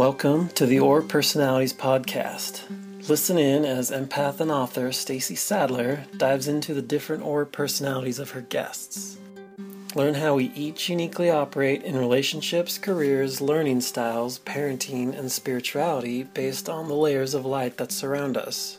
[0.00, 2.62] Welcome to the Aura Personalities podcast.
[3.06, 8.30] Listen in as empath and author Staci Sadler dives into the different aura personalities of
[8.30, 9.18] her guests.
[9.94, 16.70] Learn how we each uniquely operate in relationships, careers, learning styles, parenting, and spirituality based
[16.70, 18.78] on the layers of light that surround us.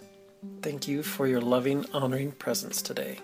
[0.63, 3.19] Thank you for your loving, honoring presence today.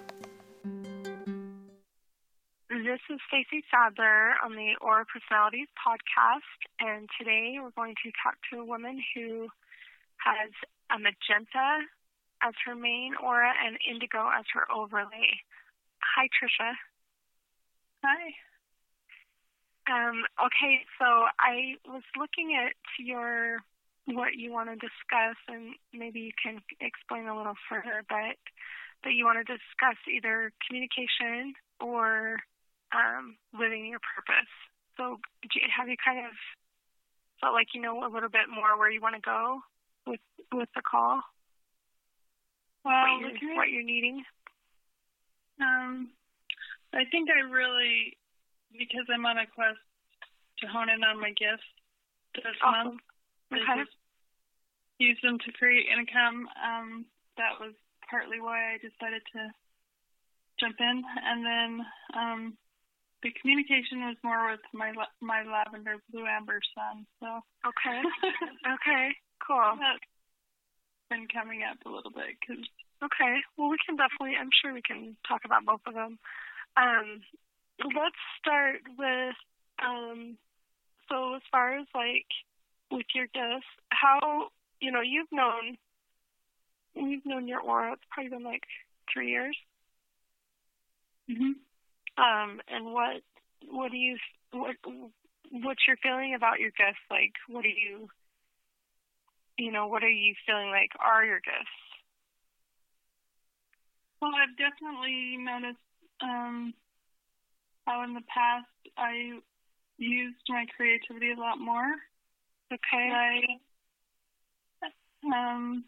[3.78, 9.02] Sadler on the Aura Personalities podcast, and today we're going to talk to a woman
[9.14, 9.48] who
[10.18, 10.50] has
[10.90, 11.86] a magenta
[12.42, 15.30] as her main aura and indigo as her overlay.
[16.02, 16.74] Hi, Trisha.
[18.04, 18.34] Hi.
[19.90, 21.06] Um, okay, so
[21.40, 23.60] I was looking at your
[24.06, 28.04] what you want to discuss, and maybe you can explain a little further.
[28.10, 28.42] But
[29.04, 32.38] that you want to discuss either communication or
[32.94, 34.52] um, living your purpose.
[34.98, 35.18] So,
[35.54, 36.34] you, have you kind of
[37.42, 39.62] felt like you know a little bit more where you want to go
[40.06, 40.22] with
[40.54, 41.22] with the call?
[42.84, 44.24] Well, what you're, what you're needing.
[45.60, 46.10] Um,
[46.94, 48.16] I think I really,
[48.72, 49.82] because I'm on a quest
[50.60, 51.68] to hone in on my gifts
[52.36, 52.98] this awesome.
[53.52, 53.84] month, okay.
[53.84, 53.96] just
[55.00, 56.48] use them to create income.
[56.58, 57.06] Um,
[57.38, 57.74] that was
[58.10, 59.52] partly why I decided to
[60.60, 61.86] jump in, and then
[62.16, 62.58] um,
[63.24, 67.06] the communication was more with my my lavender blue amber sun.
[67.20, 68.02] So okay,
[68.76, 69.16] okay,
[69.46, 69.78] cool.
[69.80, 70.06] That's
[71.10, 72.64] been coming up a little bit because.
[72.98, 74.34] Okay, well, we can definitely.
[74.40, 76.18] I'm sure we can talk about both of them.
[76.76, 77.22] Um,
[77.80, 79.36] let's start with
[79.78, 80.38] um,
[81.10, 82.26] so as far as like
[82.92, 85.78] with your gifts, how you know you've known
[86.96, 87.94] you've known your aura.
[87.94, 88.64] It's probably been like
[89.12, 89.56] three years.
[91.30, 91.56] Mhm.
[92.18, 93.22] Um, and what
[93.70, 94.18] what do you
[94.52, 94.76] what
[95.52, 97.00] what's your feeling about your gifts?
[97.10, 98.10] Like, what are you
[99.58, 101.78] you know what are you feeling like are your gifts?
[104.22, 105.78] Well, I've definitely noticed
[106.22, 106.74] um,
[107.86, 108.66] how in the past
[108.98, 109.40] I
[109.98, 111.94] used my creativity a lot more.
[112.72, 113.12] Okay.
[113.14, 113.42] I
[115.26, 115.86] um,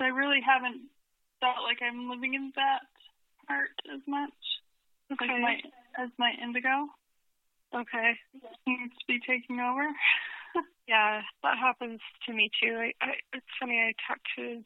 [0.00, 0.88] I really haven't
[1.40, 2.80] felt like I'm living in that
[3.46, 4.30] part as much.
[5.12, 5.26] Okay.
[5.26, 6.88] Like my, as my indigo.
[7.74, 8.18] Okay.
[8.64, 9.86] Seems to be taking over.
[10.88, 12.74] yeah, that happens to me too.
[12.78, 13.78] I, I, it's funny.
[13.78, 14.62] I talked to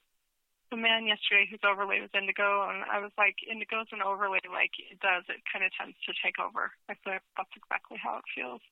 [0.72, 4.40] a man yesterday whose overlay was indigo, and I was like, indigo's an overlay.
[4.48, 6.72] Like it does, it kind of tends to take over.
[6.88, 8.62] I feel like that's exactly how it feels.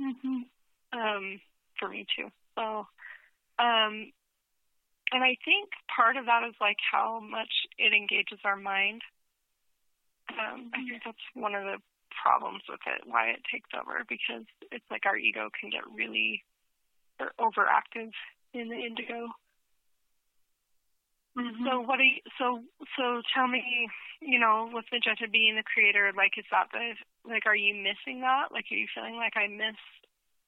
[0.00, 0.48] hmm
[0.92, 1.40] Um,
[1.78, 2.28] for me too.
[2.56, 2.86] So,
[3.60, 4.10] um,
[5.12, 9.02] and I think part of that is like how much it engages our mind.
[10.32, 11.78] Um, I think that's one of the
[12.10, 16.42] problems with it, why it takes over, because it's like our ego can get really
[17.38, 18.10] overactive
[18.52, 19.28] in the indigo.
[21.36, 21.66] Mm-hmm.
[21.66, 22.62] So what do you, so
[22.94, 23.90] so tell me,
[24.22, 26.94] you know, with Magenta being the creator, like is that the
[27.26, 28.54] like are you missing that?
[28.54, 29.78] Like are you feeling like I miss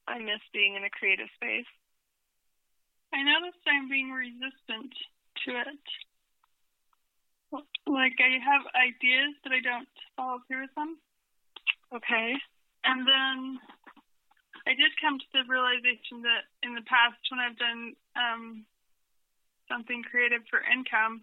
[0.07, 1.67] I miss being in a creative space?
[3.13, 4.95] I noticed I'm being resistant
[5.47, 5.87] to it.
[7.87, 10.99] Like I have ideas, but I don't follow through with them.
[11.94, 12.34] Okay.
[12.84, 13.59] And then
[14.67, 18.66] I did come to the realization that in the past, when I've done um,
[19.71, 21.22] something creative for income,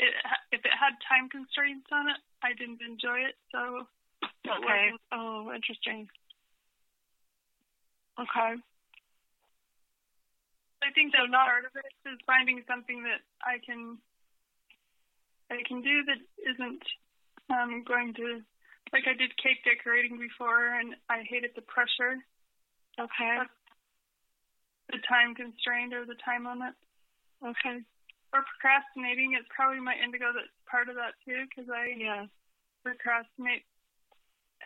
[0.00, 0.12] it
[0.52, 3.36] if it had time constraints on it, I didn't enjoy it.
[3.52, 3.84] So
[4.48, 4.96] okay.
[5.12, 6.08] Oh, interesting.
[8.16, 8.56] Okay.
[10.80, 14.00] I think that's part of it is finding something that I can
[15.50, 16.82] I can do that isn't
[17.50, 18.40] um, going to
[18.92, 22.18] like I did cake decorating before and I hated the pressure.
[22.98, 23.34] Okay.
[24.90, 26.74] The time constraint or the time limit.
[27.42, 27.82] Okay.
[28.34, 32.26] Or procrastinating is probably my indigo that's part of that too because I yeah.
[32.82, 33.66] procrastinate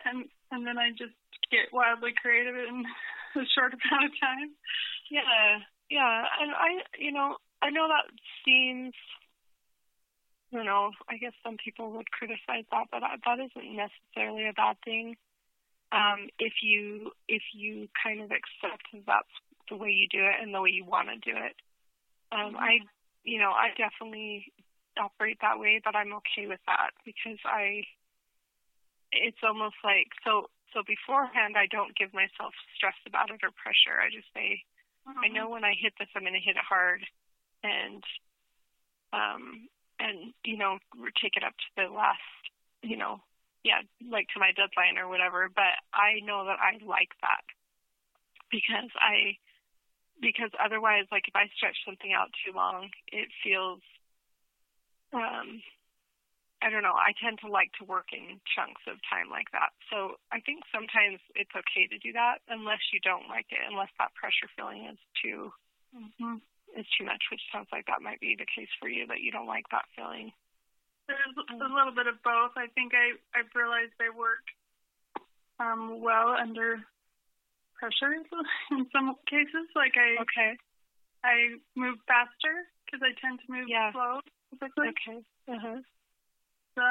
[0.05, 1.17] and and then I just
[1.49, 2.85] get wildly creative in
[3.41, 4.49] a short amount of time.
[5.09, 8.09] Yeah, yeah, and I, you know, I know that
[8.45, 8.93] seems,
[10.51, 14.77] you know, I guess some people would criticize that, but that isn't necessarily a bad
[14.83, 15.15] thing.
[15.91, 19.35] Um, if you if you kind of accept that that's
[19.69, 21.55] the way you do it and the way you want to do it.
[22.31, 22.79] Um, I,
[23.23, 24.51] you know, I definitely
[24.99, 27.83] operate that way, but I'm okay with that because I.
[29.11, 30.49] It's almost like so.
[30.73, 33.95] So beforehand, I don't give myself stress about it or pressure.
[33.95, 34.65] I just say,
[35.07, 35.19] Mm-hmm.
[35.23, 37.05] I know when I hit this, I'm going to hit it hard,
[37.63, 38.03] and
[39.13, 39.69] um,
[39.99, 40.77] and you know,
[41.21, 42.19] take it up to the last,
[42.81, 43.21] you know,
[43.63, 45.49] yeah, like to my deadline or whatever.
[45.49, 47.45] But I know that I like that
[48.51, 49.37] because I
[50.21, 53.83] because otherwise, like if I stretch something out too long, it feels,
[55.11, 55.59] um,
[56.63, 56.95] I don't know.
[56.95, 59.75] I tend to like to work in chunks of time like that.
[59.91, 63.91] So I think sometimes it's okay to do that unless you don't like it, unless
[63.99, 65.51] that pressure feeling is too
[65.91, 66.39] mm-hmm.
[66.75, 69.31] Is too much, which sounds like that might be the case for you that you
[69.31, 70.31] don't like that feeling.
[71.07, 72.57] There's a little bit of both.
[72.57, 74.41] I think I I've realized I work
[75.59, 76.81] um, well under
[77.77, 78.13] pressure
[78.71, 79.69] in some cases.
[79.75, 80.51] Like I okay,
[81.23, 83.93] I move faster because I tend to move yeah.
[83.93, 84.19] slow
[84.49, 84.89] typically.
[84.97, 85.19] Okay.
[85.45, 85.79] Uh-huh.
[86.73, 86.85] So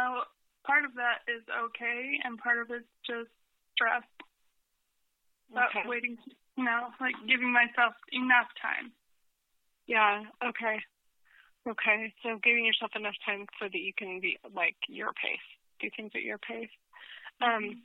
[0.63, 3.31] part of that is okay, and part of it's just
[3.75, 4.07] stress.
[5.51, 5.87] About okay.
[5.87, 6.17] waiting,
[6.57, 8.91] you know, like giving myself enough time.
[9.87, 10.23] Yeah.
[10.43, 10.81] Okay.
[11.67, 15.41] Okay, so giving yourself enough time so that you can be like your pace,
[15.81, 16.69] do things at your pace.
[17.41, 17.81] Um,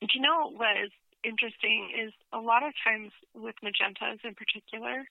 [0.00, 0.90] do you know what is
[1.22, 5.04] interesting is a lot of times with magentas in particular,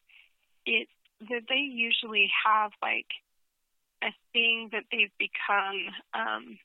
[0.65, 0.88] it
[1.29, 3.06] that they usually have like
[4.01, 6.57] a thing that they've become um,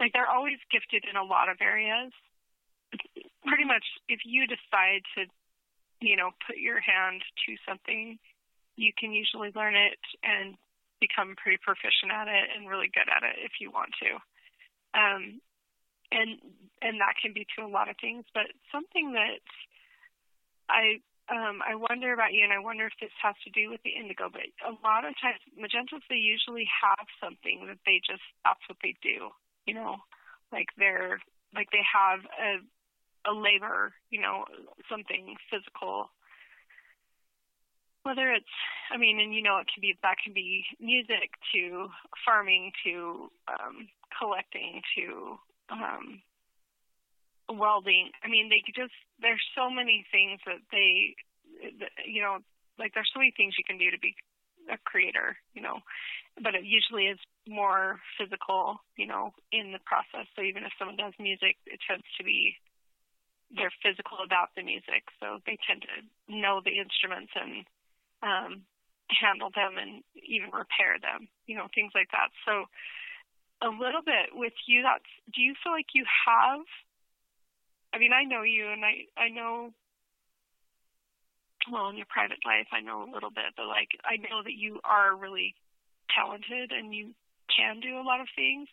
[0.00, 2.12] like they're always gifted in a lot of areas.
[3.46, 5.24] Pretty much, if you decide to,
[6.00, 8.18] you know, put your hand to something
[8.76, 10.56] you can usually learn it and
[11.00, 14.10] become pretty proficient at it and really good at it if you want to.
[14.94, 15.40] Um,
[16.12, 16.38] and
[16.84, 19.42] and that can be to a lot of things, but something that
[20.68, 21.00] I
[21.32, 23.96] um, I wonder about you, and I wonder if this has to do with the
[23.96, 24.28] indigo.
[24.28, 28.78] But a lot of times, magentas they usually have something that they just that's what
[28.82, 29.32] they do.
[29.66, 29.96] You know,
[30.52, 31.20] like they're
[31.54, 32.60] like they have a
[33.24, 34.44] a labor, you know,
[34.90, 36.10] something physical
[38.02, 38.46] whether it's
[38.92, 41.88] i mean and you know it can be that can be music to
[42.24, 43.88] farming to um
[44.18, 45.36] collecting to
[45.70, 46.20] um
[47.48, 48.10] welding.
[48.22, 51.14] I mean they just there's so many things that they
[52.06, 52.38] you know
[52.78, 54.14] like there's so many things you can do to be
[54.70, 55.80] a creator you know.
[56.40, 57.18] But it usually is
[57.48, 60.26] more physical you know in the process.
[60.36, 62.56] So even if someone does music it tends to be
[63.54, 65.04] they're physical about the music.
[65.20, 66.00] So they tend to
[66.32, 67.68] know the instruments and
[68.22, 68.62] um,
[69.10, 72.30] handle them and even repair them, you know, things like that.
[72.46, 72.66] So
[73.60, 76.64] a little bit with you, that's, do you feel like you have,
[77.92, 79.70] I mean, I know you and I, I know,
[81.70, 84.56] well, in your private life, I know a little bit, but like, I know that
[84.56, 85.54] you are really
[86.10, 87.14] talented and you
[87.54, 88.68] can do a lot of things.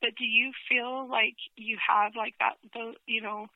[0.00, 3.46] But do you feel like you have like that, the, you know,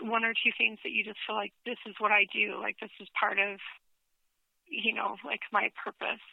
[0.00, 2.76] one or two things that you just feel like this is what I do, like
[2.80, 3.60] this is part of
[4.68, 6.24] you know, like my purpose.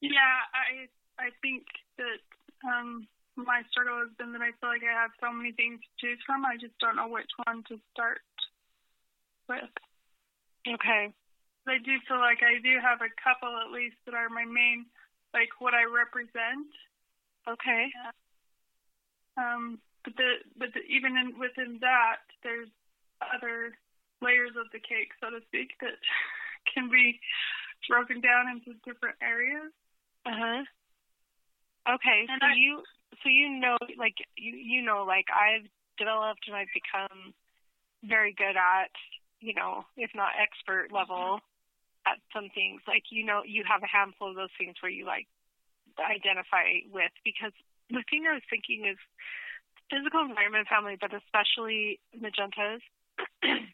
[0.00, 0.88] Yeah, I
[1.20, 1.64] I think
[1.98, 2.20] that
[2.64, 3.06] um
[3.36, 6.20] my struggle has been that I feel like I have so many things to choose
[6.26, 6.44] from.
[6.44, 8.20] I just don't know which one to start
[9.48, 9.70] with.
[10.66, 11.12] Okay.
[11.68, 14.86] I do feel like I do have a couple at least that are my main,
[15.32, 16.68] like what I represent.
[17.48, 17.92] Okay.
[17.94, 18.12] Yeah.
[19.38, 22.68] Um, but the but the, even in, within that, there's
[23.20, 23.76] other
[24.22, 25.96] layers of the cake, so to speak, that
[26.68, 27.20] can be
[27.88, 29.72] broken down into different areas.
[30.26, 30.62] Uh huh.
[31.96, 32.82] Okay, and so I, you
[33.22, 35.66] so you know like you you know like I've
[35.98, 37.32] developed and I've become
[38.04, 38.92] very good at
[39.40, 41.40] you know if not expert level
[42.06, 45.04] at some things like you know you have a handful of those things where you
[45.04, 45.26] like
[46.00, 47.52] identify with because
[47.88, 48.96] the thing I was thinking is
[49.90, 52.80] physical environment family but especially magentas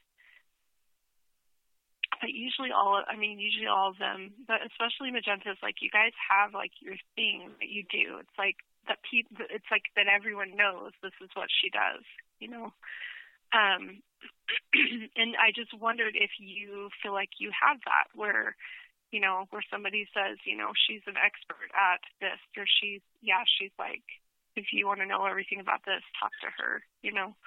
[2.27, 6.11] but usually all I mean usually all of them, but especially magentas, like you guys
[6.19, 8.19] have like your thing that you do.
[8.19, 8.59] It's like
[8.91, 12.03] that people it's like that everyone knows this is what she does,
[12.43, 12.75] you know.
[13.55, 14.03] Um
[15.15, 18.59] and I just wondered if you feel like you have that where
[19.15, 23.47] you know, where somebody says, you know, she's an expert at this or she's yeah,
[23.47, 24.03] she's like
[24.59, 27.39] if you want to know everything about this, talk to her, you know.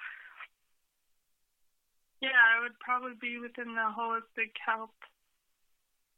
[2.20, 4.92] Yeah, I would probably be within the holistic health,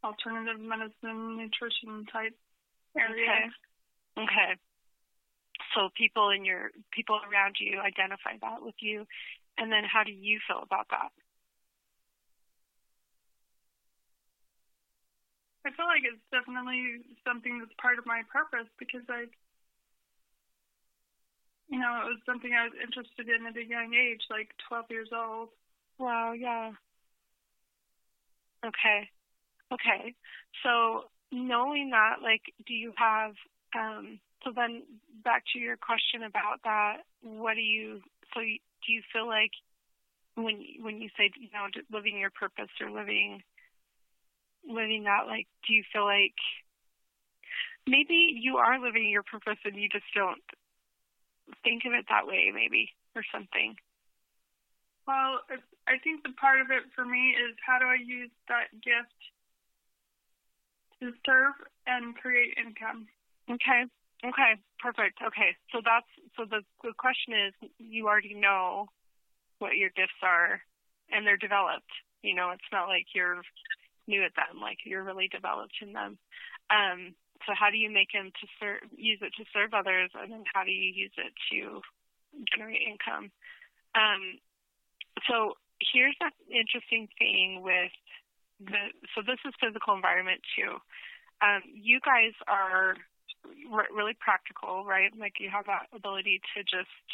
[0.03, 2.35] alternative medicine, nutrition type
[2.99, 3.51] area.
[4.19, 4.27] Okay.
[4.27, 4.53] Okay.
[5.75, 9.07] So people in your people around you identify that with you,
[9.57, 11.11] and then how do you feel about that?
[15.65, 19.31] I feel like it's definitely something that's part of my purpose because I,
[21.71, 24.91] you know, it was something I was interested in at a young age, like 12
[24.91, 25.55] years old.
[26.03, 26.73] Wow, yeah.
[28.65, 29.09] Okay.
[29.73, 30.15] Okay.
[30.65, 33.35] So knowing that, like, do you have,
[33.79, 34.83] um, so then
[35.25, 38.01] back to your question about that, what do you,
[38.35, 39.53] so do you feel like
[40.37, 43.43] when when you say you know living your purpose or living
[44.69, 46.35] living that like do you feel like
[47.87, 50.43] maybe you are living your purpose and you just don't
[51.65, 53.77] think of it that way maybe or something
[55.07, 55.41] well
[55.87, 59.19] i think the part of it for me is how do i use that gift
[61.01, 61.55] to serve
[61.87, 63.07] and create income
[63.51, 63.85] okay
[64.25, 66.07] okay perfect okay so that's
[66.37, 68.87] so the the question is you already know
[69.59, 70.61] what your gifts are
[71.13, 71.93] and they're developed.
[72.23, 73.43] You know, it's not like you're
[74.09, 76.19] new at them, like you're really developed in them.
[76.71, 77.15] Um,
[77.47, 80.45] so how do you make them to serve, use it to serve others, and then
[80.53, 81.83] how do you use it to
[82.51, 83.31] generate income?
[83.95, 84.41] Um,
[85.29, 87.93] so here's an interesting thing with
[88.61, 88.93] the.
[89.15, 90.79] So this is physical environment too.
[91.43, 92.97] Um, you guys are
[93.93, 95.11] really practical, right?
[95.19, 97.07] Like you have that ability to just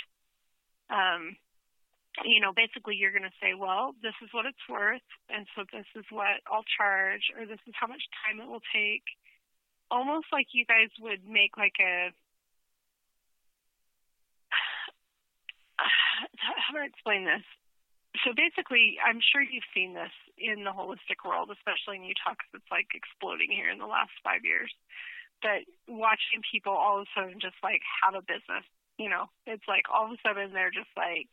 [0.91, 1.37] um,
[2.25, 5.65] you know, basically you're going to say, well, this is what it's worth, and so
[5.71, 9.05] this is what I'll charge, or this is how much time it will take.
[9.91, 12.11] Almost like you guys would make like a
[15.79, 17.45] how do I explain this?
[18.25, 22.63] So basically, I'm sure you've seen this in the holistic world, especially in Utah, because
[22.63, 24.73] it's like exploding here in the last five years.
[25.41, 28.67] But watching people all of a sudden just like have a business,
[28.99, 31.31] you know, it's like all of a sudden they're just like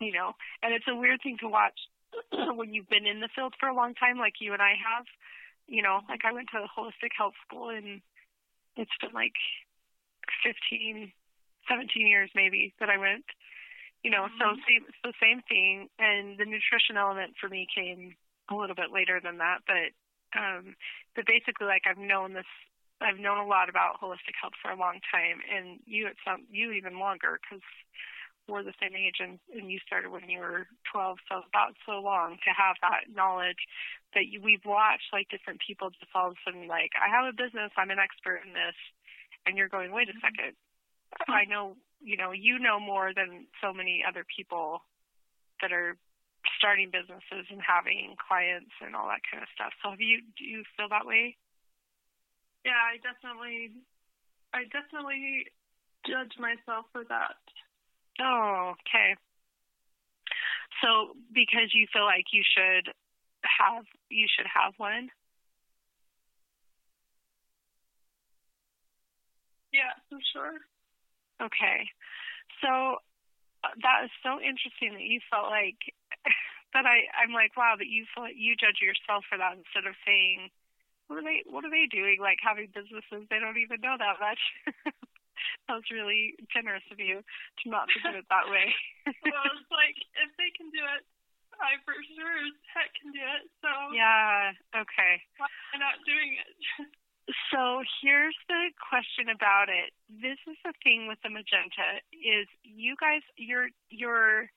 [0.00, 0.32] you know,
[0.62, 1.78] and it's a weird thing to watch
[2.32, 5.06] when you've been in the field for a long time, like you and I have.
[5.66, 8.02] You know, like I went to holistic health school, and
[8.76, 9.32] it's been like
[10.44, 11.12] 15,
[11.68, 13.24] 17 years maybe that I went.
[14.04, 14.38] You know, mm-hmm.
[14.38, 15.88] so same, so same thing.
[15.98, 18.14] And the nutrition element for me came
[18.50, 19.90] a little bit later than that, but
[20.36, 20.76] um,
[21.16, 22.48] but basically, like I've known this
[23.00, 26.44] I've known a lot about holistic health for a long time, and you at some
[26.50, 27.64] you even longer because
[28.48, 31.96] we're the same age and, and you started when you were 12, so about so
[31.96, 33.64] long to have that knowledge
[34.12, 37.24] that you, we've watched like different people just all of a sudden like, I have
[37.24, 38.76] a business, I'm an expert in this,
[39.46, 40.52] and you're going, wait a second,
[41.28, 44.82] I know, you know, you know more than so many other people
[45.62, 45.96] that are
[46.58, 49.72] starting businesses and having clients and all that kind of stuff.
[49.82, 51.36] So have you, do you feel that way?
[52.64, 53.72] Yeah, I definitely,
[54.52, 55.46] I definitely
[56.06, 57.40] judge myself for that.
[58.20, 59.16] Oh, okay.
[60.82, 62.92] So because you feel like you should
[63.44, 65.08] have you should have one?
[69.72, 70.58] Yeah, for sure.
[71.44, 71.92] Okay.
[72.64, 73.04] So
[73.64, 75.78] uh, that is so interesting that you felt like
[76.74, 79.94] that I I'm like wow that you feel you judge yourself for that instead of
[80.08, 80.48] saying
[81.06, 84.18] what are they what are they doing like having businesses they don't even know that
[84.18, 84.40] much
[85.66, 88.72] that was really generous of you to not to do it that way.
[89.06, 91.02] well, it's like if they can do it,
[91.58, 93.44] I for sure as heck can do it.
[93.62, 95.22] So yeah, okay.
[95.38, 96.50] Why am I not doing it?
[97.52, 99.92] So here's the question about it.
[100.08, 104.50] This is the thing with the magenta is you guys you're you're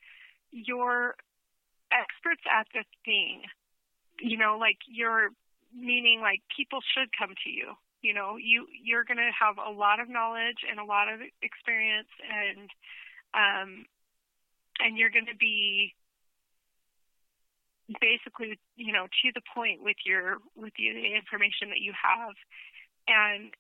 [0.51, 1.15] you're
[1.91, 3.43] experts at the thing.
[4.19, 5.29] You know, like you're
[5.75, 9.71] meaning like people should come to you you know you you're going to have a
[9.71, 12.69] lot of knowledge and a lot of experience and
[13.33, 13.85] um
[14.79, 15.93] and you're going to be
[18.01, 22.35] basically you know to the point with your with the information that you have
[23.07, 23.53] and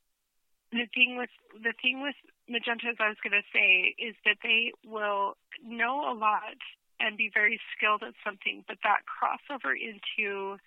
[0.71, 1.31] the thing with
[1.63, 2.15] the thing with
[2.49, 6.59] magenta as i was going to say is that they will know a lot
[6.99, 10.57] and be very skilled at something but that crossover into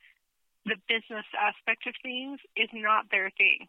[0.66, 3.68] the business aspect of things is not their thing.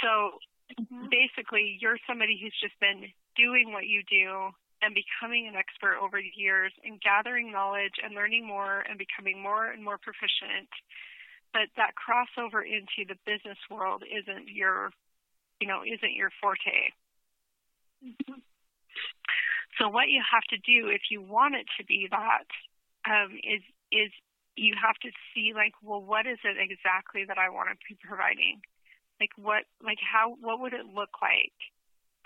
[0.00, 0.40] So
[0.72, 1.08] mm-hmm.
[1.10, 6.18] basically, you're somebody who's just been doing what you do and becoming an expert over
[6.18, 10.68] the years and gathering knowledge and learning more and becoming more and more proficient.
[11.52, 14.90] But that crossover into the business world isn't your,
[15.60, 16.90] you know, isn't your forte.
[18.02, 18.40] Mm-hmm.
[19.78, 22.48] So what you have to do if you want it to be that
[23.08, 23.62] um, is
[23.92, 24.10] is
[24.56, 27.96] you have to see like, well, what is it exactly that I want to be
[28.00, 28.60] providing?
[29.20, 31.56] Like what, like how, what would it look like?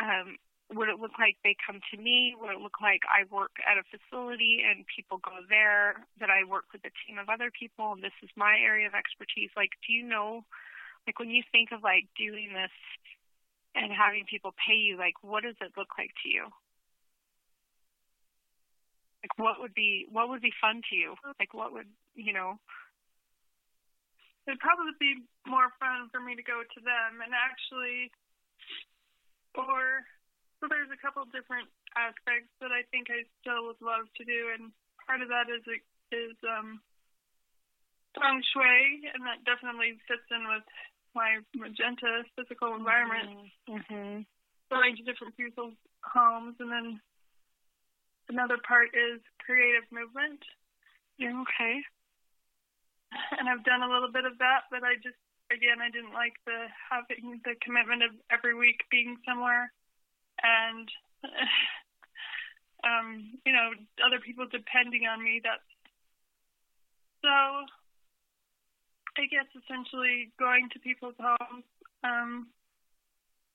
[0.00, 0.36] Um,
[0.74, 2.34] would it look like they come to me?
[2.40, 6.02] Would it look like I work at a facility and people go there?
[6.18, 8.94] That I work with a team of other people and this is my area of
[8.98, 9.54] expertise?
[9.54, 10.42] Like, do you know,
[11.06, 12.74] like when you think of like doing this
[13.78, 16.50] and having people pay you, like what does it look like to you?
[19.22, 21.14] Like what would be what would be fun to you?
[21.38, 22.58] Like what would you know?
[24.46, 28.10] It'd probably be more fun for me to go to them and actually,
[29.54, 30.06] or
[30.66, 34.50] so there's a couple different aspects that I think I still would love to do,
[34.50, 34.74] and
[35.06, 35.62] part of that is
[36.10, 36.82] is um,
[38.18, 40.66] feng shui, and that definitely fits in with
[41.14, 43.46] my magenta physical environment.
[43.70, 44.26] Mm-hmm.
[44.74, 46.98] Going to different people's homes, and then
[48.26, 50.42] another part is creative movement.
[51.22, 51.78] Yeah, okay.
[53.38, 55.18] And I've done a little bit of that, but I just
[55.54, 59.70] again I didn't like the having the commitment of every week being somewhere,
[60.42, 60.88] and
[62.84, 63.70] um, you know
[64.04, 65.40] other people depending on me.
[65.42, 65.62] That's
[67.22, 67.66] so.
[69.16, 71.64] I guess essentially going to people's homes
[72.04, 72.48] um,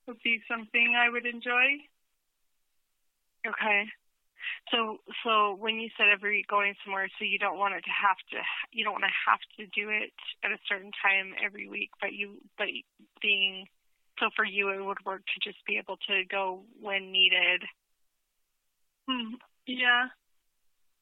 [0.08, 1.86] would be something I would enjoy.
[3.46, 3.86] Okay.
[4.72, 8.18] So, so when you said every going somewhere, so you don't want it to have
[8.32, 8.38] to,
[8.72, 12.14] you don't want to have to do it at a certain time every week, but
[12.14, 12.68] you, but
[13.22, 13.66] being,
[14.20, 17.63] so for you it would work to just be able to go when needed.
[19.10, 19.36] Hmm.
[19.65, 20.10] Yeah.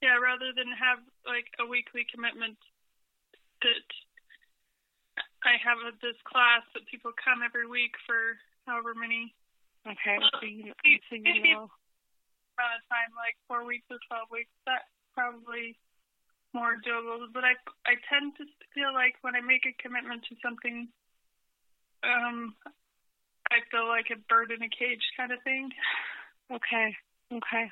[0.01, 2.55] Yeah, rather than have like a weekly commitment
[3.61, 3.87] that
[5.43, 9.35] I have this class that people come every week for however many.
[9.83, 10.15] Okay.
[10.19, 10.71] So you,
[11.09, 11.71] so you know
[12.59, 15.79] amount of time, like four weeks or twelve weeks, that's probably
[16.51, 17.31] more doable.
[17.31, 17.55] But I
[17.87, 20.91] I tend to feel like when I make a commitment to something,
[22.03, 22.55] um,
[23.51, 25.69] I feel like a bird in a cage kind of thing.
[26.51, 26.95] Okay.
[27.31, 27.71] Okay.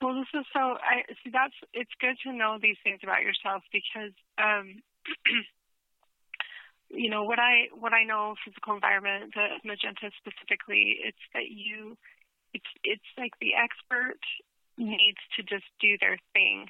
[0.00, 0.76] Well, this is so.
[0.80, 1.30] I see.
[1.32, 1.54] That's.
[1.72, 4.82] It's good to know these things about yourself because, um,
[6.90, 11.96] you know, what I what I know physical environment, the magenta specifically, it's that you
[12.54, 14.20] it's it's like the expert
[14.78, 16.66] needs to just do their thing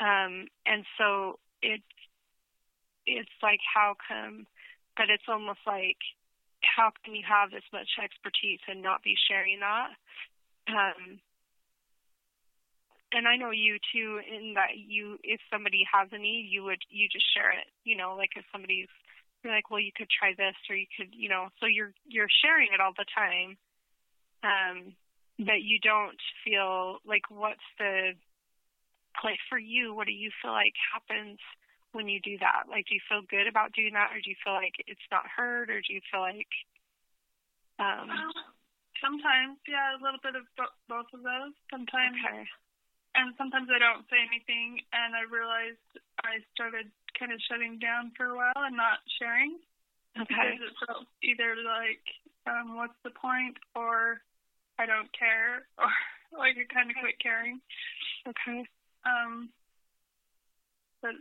[0.00, 1.82] um and so it's
[3.06, 4.46] it's like how come
[4.96, 6.00] but it's almost like
[6.74, 9.90] how can you have this much expertise and not be sharing that.
[10.68, 11.20] Um
[13.12, 16.80] and I know you too in that you if somebody has a need you would
[16.88, 18.88] you just share it you know like if somebody's
[19.44, 22.32] you're like well you could try this or you could you know so you're you're
[22.42, 23.56] sharing it all the time.
[24.42, 24.94] Um
[25.38, 28.12] that you don't feel like what's the
[29.24, 31.38] like for you what do you feel like happens
[31.92, 32.68] when you do that?
[32.68, 35.28] Like do you feel good about doing that or do you feel like it's not
[35.28, 36.50] heard or do you feel like
[37.80, 38.08] um
[39.00, 41.54] sometimes yeah a little bit of bo- both of those.
[41.70, 42.44] Sometimes okay.
[43.16, 45.80] and sometimes i don't say anything and i realized
[46.24, 49.60] i started kind of shutting down for a while and not sharing.
[50.12, 50.28] Okay.
[50.28, 52.04] because it felt either like
[52.44, 54.20] um what's the point or
[54.78, 55.90] I don't care or
[56.34, 57.60] like I kind of quit caring.
[58.26, 58.64] okay.
[59.04, 59.50] Um,
[61.00, 61.18] but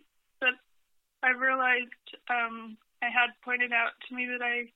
[1.24, 4.72] I realized um, I had pointed out to me that I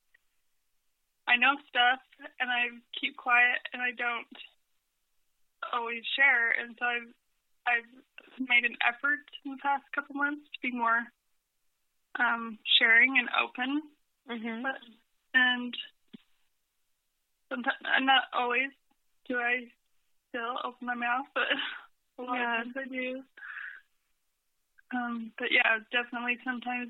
[1.27, 1.99] I know stuff
[2.39, 4.29] and I keep quiet and I don't
[5.73, 7.09] always share, and so I've
[7.67, 7.91] I've
[8.37, 11.01] made an effort in the past couple months to be more
[12.19, 13.81] um, sharing and open.
[14.29, 14.77] mhm But
[15.33, 15.73] and
[17.49, 18.69] sometimes not always
[19.27, 19.65] do I
[20.29, 21.49] still open my mouth, but
[22.19, 22.59] a lot Yeah.
[22.61, 23.23] of times I do.
[24.93, 26.89] Um, but yeah, definitely sometimes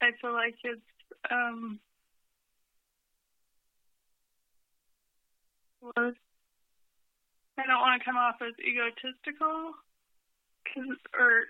[0.00, 0.80] I feel like it's
[1.30, 1.78] um
[5.82, 6.14] was
[7.58, 9.74] I don't want to come off as egotistical,
[10.74, 11.44] cause, or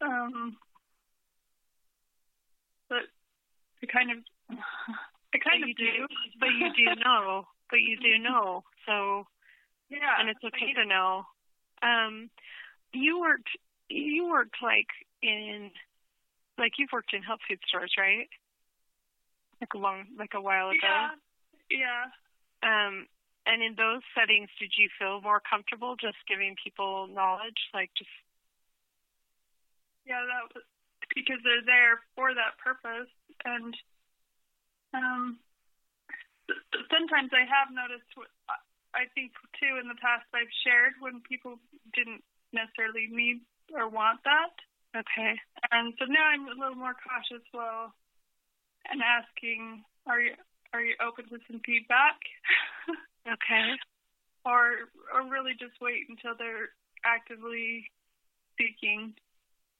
[0.00, 0.56] um,
[2.88, 3.08] but
[3.82, 4.18] I kind of
[5.34, 6.06] I kind but of you do
[6.38, 9.26] but you do know but you do know so
[9.90, 11.24] yeah, and it's okay to know.
[11.82, 12.30] Um
[12.92, 13.48] you worked
[13.92, 14.88] you worked like
[15.22, 15.70] in
[16.58, 18.28] like you've worked in health food stores right
[19.60, 21.10] like a long like a while ago Yeah,
[21.70, 22.04] yeah.
[22.62, 23.06] Um,
[23.46, 28.10] and in those settings, did you feel more comfortable just giving people knowledge, like just
[30.06, 30.62] Yeah, that was
[31.14, 33.10] because they're there for that purpose.
[33.44, 33.74] And
[34.94, 35.38] um,
[36.88, 38.30] sometimes I have noticed, what
[38.94, 41.58] I think too in the past I've shared when people
[41.94, 44.52] didn't necessarily need or want that.
[44.96, 45.38] okay?
[45.70, 47.44] And so now I'm a little more cautious.
[47.54, 47.92] Well,
[48.90, 50.32] and asking, are you
[50.74, 52.18] are you open to some feedback?
[53.22, 53.78] Okay.
[54.44, 56.74] or or really just wait until they're
[57.06, 57.86] actively
[58.58, 59.14] seeking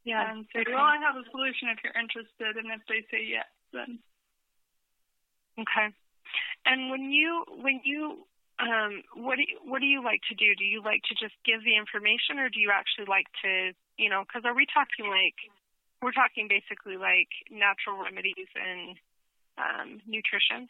[0.05, 0.31] Yeah.
[0.31, 0.71] and say, okay.
[0.71, 3.99] well, I have a solution if you're interested, and if they say yes, then
[5.59, 5.90] Okay.
[6.64, 8.27] And when you when you
[8.62, 10.55] um what do you, what do you like to do?
[10.55, 14.09] Do you like to just give the information, or do you actually like to you
[14.09, 14.22] know?
[14.22, 15.37] Because are we talking like
[16.01, 18.96] we're talking basically like natural remedies and
[19.59, 20.68] um nutrition?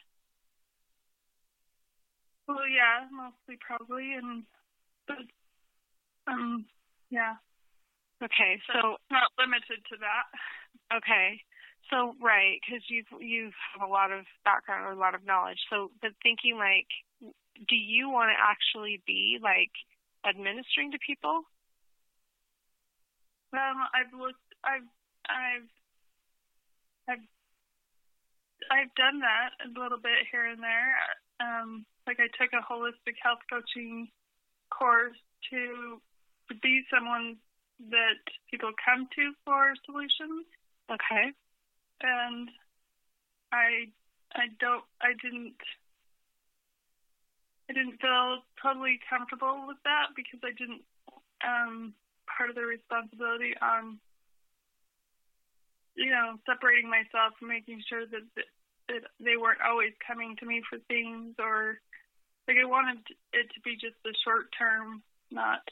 [2.49, 4.45] well, yeah, mostly probably, and
[5.07, 5.25] but
[6.27, 6.67] um,
[7.11, 7.37] yeah,
[8.23, 10.27] Okay, so, so not limited to that.
[10.95, 11.43] Okay,
[11.91, 15.59] so right, because you've you've have a lot of background or a lot of knowledge.
[15.69, 16.87] So, but thinking like,
[17.57, 19.73] do you want to actually be like
[20.27, 21.43] administering to people?
[23.53, 24.41] Um, I've looked.
[24.65, 24.89] I've
[25.29, 25.69] I've
[27.09, 27.27] I've
[28.71, 30.97] I've done that a little bit here and there.
[31.41, 34.09] Um, like I took a holistic health coaching
[34.71, 35.19] course
[35.51, 36.01] to
[36.49, 37.37] to be someone
[37.91, 40.47] that people come to for solutions.
[40.91, 41.33] Okay.
[42.03, 42.49] And
[43.53, 43.93] I
[44.35, 45.57] I don't I didn't
[47.73, 50.85] I didn't feel totally comfortable with that because I didn't
[51.41, 51.97] um
[52.29, 53.97] part of the responsibility on
[55.97, 58.49] you know separating myself and making sure that, that
[58.93, 61.81] that they weren't always coming to me for things or
[62.45, 63.01] like I wanted
[63.33, 65.01] it to be just the short term,
[65.33, 65.65] not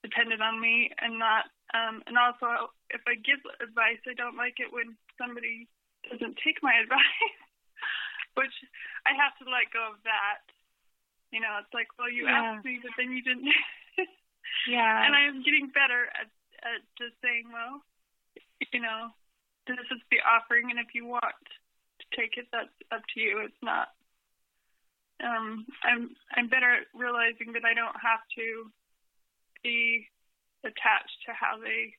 [0.00, 4.64] dependent on me and not um and also if I give advice I don't like
[4.64, 5.68] it when somebody
[6.08, 7.36] doesn't take my advice
[8.32, 8.56] which
[9.04, 10.40] I have to let go of that.
[11.32, 12.60] You know, it's like, well you yeah.
[12.60, 13.48] asked me but then you didn't
[14.68, 15.06] Yeah.
[15.06, 16.28] And I'm getting better at
[16.62, 17.82] at just saying, Well,
[18.70, 19.10] you know,
[19.66, 23.42] this is the offering and if you want to take it that's up to you.
[23.42, 23.88] It's not
[25.22, 28.70] um I'm I'm better at realizing that I don't have to
[29.62, 30.06] be
[30.64, 31.94] attached to how they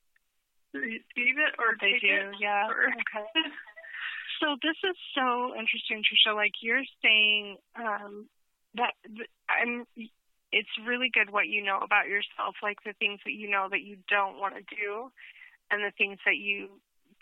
[0.73, 2.31] receive it or they take do.
[2.31, 2.35] it.
[2.39, 2.67] Yeah.
[2.67, 3.27] Or, okay.
[4.39, 6.35] so this is so interesting, Trisha.
[6.35, 8.27] Like you're saying um,
[8.75, 8.93] that
[9.49, 9.85] I'm.
[10.51, 13.81] It's really good what you know about yourself, like the things that you know that
[13.81, 15.09] you don't want to do,
[15.71, 16.69] and the things that you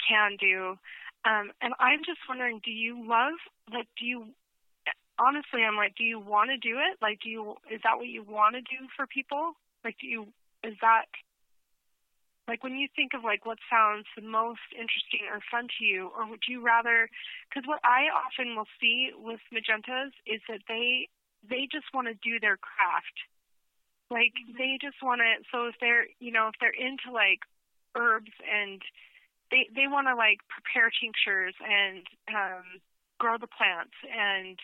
[0.03, 0.75] can do.
[1.23, 3.39] Um, and I'm just wondering, do you love
[3.71, 4.25] like do you
[5.19, 6.97] honestly I'm like, do you want to do it?
[7.01, 9.53] Like do you is that what you want to do for people?
[9.83, 10.27] Like, do you
[10.63, 11.05] is that
[12.47, 16.11] like when you think of like what sounds the most interesting or fun to you,
[16.17, 17.07] or would you rather?
[17.49, 21.07] Because what I often will see with magentas is that they
[21.47, 23.17] they just want to do their craft.
[24.09, 24.57] Like mm-hmm.
[24.57, 25.43] they just want to.
[25.51, 27.41] So if they're you know if they're into like
[27.95, 28.81] herbs and
[29.49, 32.81] they they want to like prepare tinctures and um,
[33.19, 34.59] grow the plants and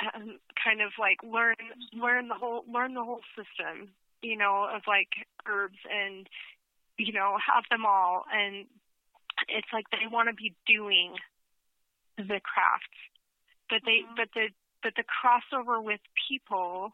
[0.00, 1.56] um, kind of like learn
[1.92, 3.90] learn the whole learn the whole system
[4.22, 5.08] you know, of like
[5.46, 6.28] herbs and,
[6.96, 8.24] you know, have them all.
[8.32, 8.66] And
[9.48, 11.14] it's like they want to be doing
[12.16, 12.94] the craft,
[13.70, 14.14] but they, mm-hmm.
[14.16, 14.48] but the,
[14.82, 16.92] but the crossover with people,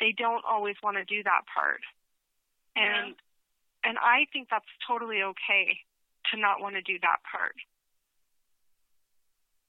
[0.00, 1.82] they don't always want to do that part.
[2.74, 3.90] And, yeah.
[3.90, 5.78] and I think that's totally okay
[6.32, 7.56] to not want to do that part.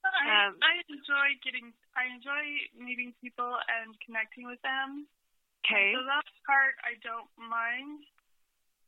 [0.03, 2.43] I, um, I enjoy getting, I enjoy
[2.75, 5.07] meeting people and connecting with them.
[5.63, 5.95] Okay.
[5.95, 8.03] So that part I don't mind.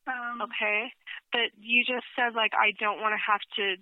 [0.06, 0.94] Um, okay,
[1.32, 3.82] but you just said like I don't want to have to,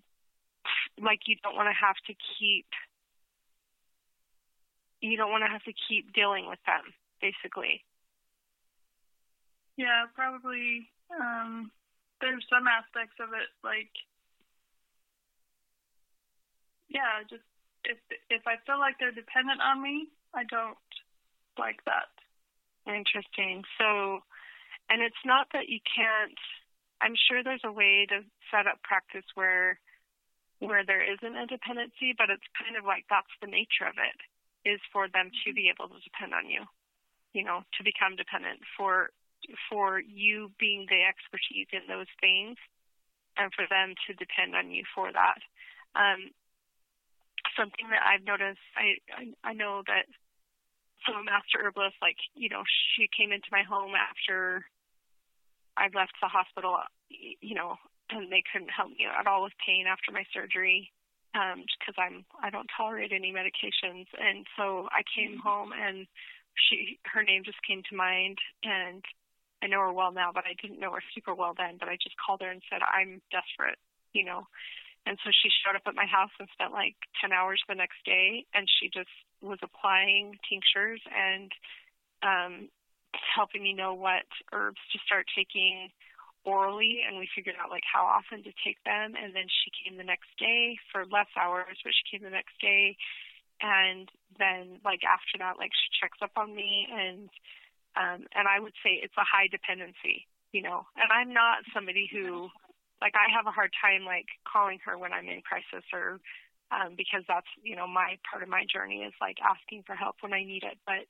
[1.03, 2.69] like you don't want to have to keep,
[5.03, 7.83] you don't want to have to keep dealing with them, basically.
[9.75, 10.87] Yeah, probably.
[11.11, 11.71] Um,
[12.21, 13.91] there's some aspects of it like,
[16.87, 17.43] yeah, just
[17.83, 20.79] if if I feel like they're dependent on me, I don't
[21.59, 22.07] like that.
[22.87, 23.67] Interesting.
[23.75, 24.23] So,
[24.87, 26.39] and it's not that you can't.
[27.01, 29.79] I'm sure there's a way to set up practice where
[30.59, 34.15] where there isn't a dependency, but it's kind of like that's the nature of it
[34.65, 36.63] is for them to be able to depend on you,
[37.33, 39.11] you know, to become dependent for
[39.67, 42.55] for you being the expertise in those things
[43.35, 45.39] and for them to depend on you for that.
[45.99, 46.31] Um,
[47.57, 50.07] something that I've noticed, I, I, I know that
[51.03, 52.63] so a master herbalist, like, you know,
[52.95, 54.63] she came into my home after
[55.75, 57.75] I left the hospital, you know,
[58.09, 60.91] and they couldn't help me at all with pain after my surgery
[61.35, 64.07] um because I'm I don't tolerate any medications.
[64.19, 65.47] And so I came mm-hmm.
[65.47, 66.07] home and
[66.55, 68.37] she her name just came to mind.
[68.63, 69.03] And
[69.61, 71.95] I know her well now but I didn't know her super well then but I
[71.95, 73.79] just called her and said I'm desperate
[74.13, 74.47] you know?
[75.05, 77.99] And so she showed up at my house and spent like 10 hours the next
[78.05, 81.51] day, and she just was applying tinctures and
[82.23, 82.69] um,
[83.11, 85.89] helping me know what herbs to start taking
[86.45, 87.01] orally.
[87.07, 89.15] And we figured out like how often to take them.
[89.15, 92.55] And then she came the next day for less hours, but she came the next
[92.61, 92.97] day.
[93.61, 97.29] And then like after that, like she checks up on me and
[97.93, 100.89] um, and I would say it's a high dependency, you know.
[100.97, 102.49] And I'm not somebody who
[103.01, 106.23] like I have a hard time like calling her when I'm in crisis or
[106.71, 110.15] um because that's you know my part of my journey is like asking for help
[110.23, 111.03] when I need it but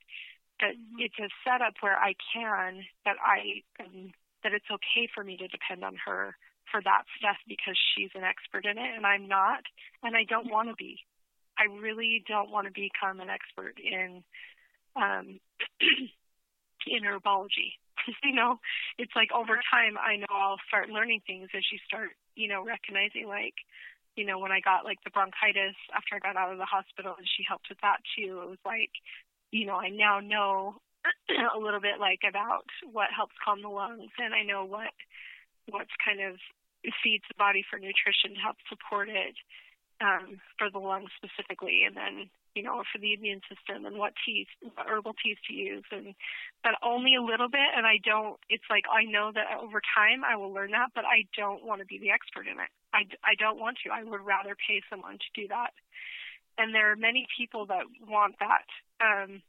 [0.59, 1.05] but mm-hmm.
[1.05, 4.11] it's a setup where I can that I am
[4.43, 6.35] that it's okay for me to depend on her
[6.71, 9.63] for that stuff because she's an expert in it and I'm not
[10.01, 10.99] and I don't want to be.
[11.57, 14.23] I really don't want to become an expert in
[14.95, 15.39] um
[16.87, 17.77] in herbology.
[18.23, 18.59] you know,
[18.97, 22.63] it's like over time I know I'll start learning things as you start, you know,
[22.63, 23.55] recognizing like
[24.15, 27.15] you know, when I got like the bronchitis after I got out of the hospital
[27.17, 28.91] and she helped with that too, it was like,
[29.51, 30.81] you know, I now know
[31.55, 34.93] a little bit like about what helps calm the lungs and I know what
[35.69, 36.35] what's kind of
[37.03, 39.35] feeds the body for nutrition to help support it
[40.01, 44.13] um, for the lungs specifically, and then you know for the immune system and what
[44.25, 46.13] teas, what herbal teas to use, and
[46.63, 47.71] but only a little bit.
[47.75, 48.37] And I don't.
[48.49, 51.79] It's like I know that over time I will learn that, but I don't want
[51.79, 52.71] to be the expert in it.
[52.93, 53.91] I I don't want to.
[53.91, 55.71] I would rather pay someone to do that.
[56.57, 58.67] And there are many people that want that.
[59.01, 59.41] Um,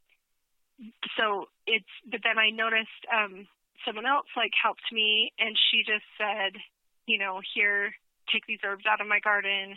[1.16, 1.90] so it's.
[2.10, 3.46] But then I noticed um,
[3.87, 6.60] someone else like helped me, and she just said
[7.06, 7.92] you know, here,
[8.32, 9.76] take these herbs out of my garden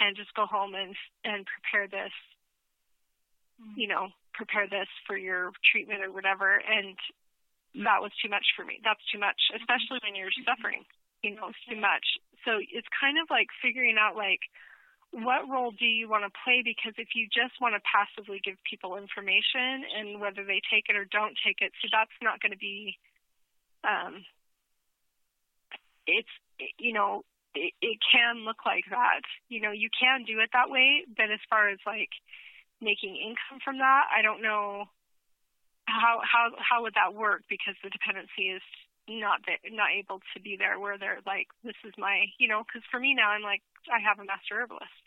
[0.00, 2.12] and just go home and and prepare this
[3.74, 6.60] you know prepare this for your treatment or whatever.
[6.62, 6.94] And
[7.84, 8.78] that was too much for me.
[8.84, 10.84] That's too much especially when you're suffering
[11.22, 12.04] you know it's too much.
[12.44, 14.44] So it's kind of like figuring out like
[15.10, 18.56] what role do you want to play because if you just want to passively give
[18.68, 22.52] people information and whether they take it or don't take it so that's not going
[22.52, 22.98] to be
[23.84, 24.24] um
[26.08, 26.32] it's
[26.78, 27.22] you know,
[27.54, 29.22] it, it can look like that.
[29.48, 32.10] You know, you can do it that way, but as far as like
[32.80, 34.84] making income from that, I don't know
[35.86, 38.62] how how how would that work because the dependency is
[39.08, 42.60] not that not able to be there where they're like this is my you know
[42.60, 45.04] because for me now I'm like I have a master herbalist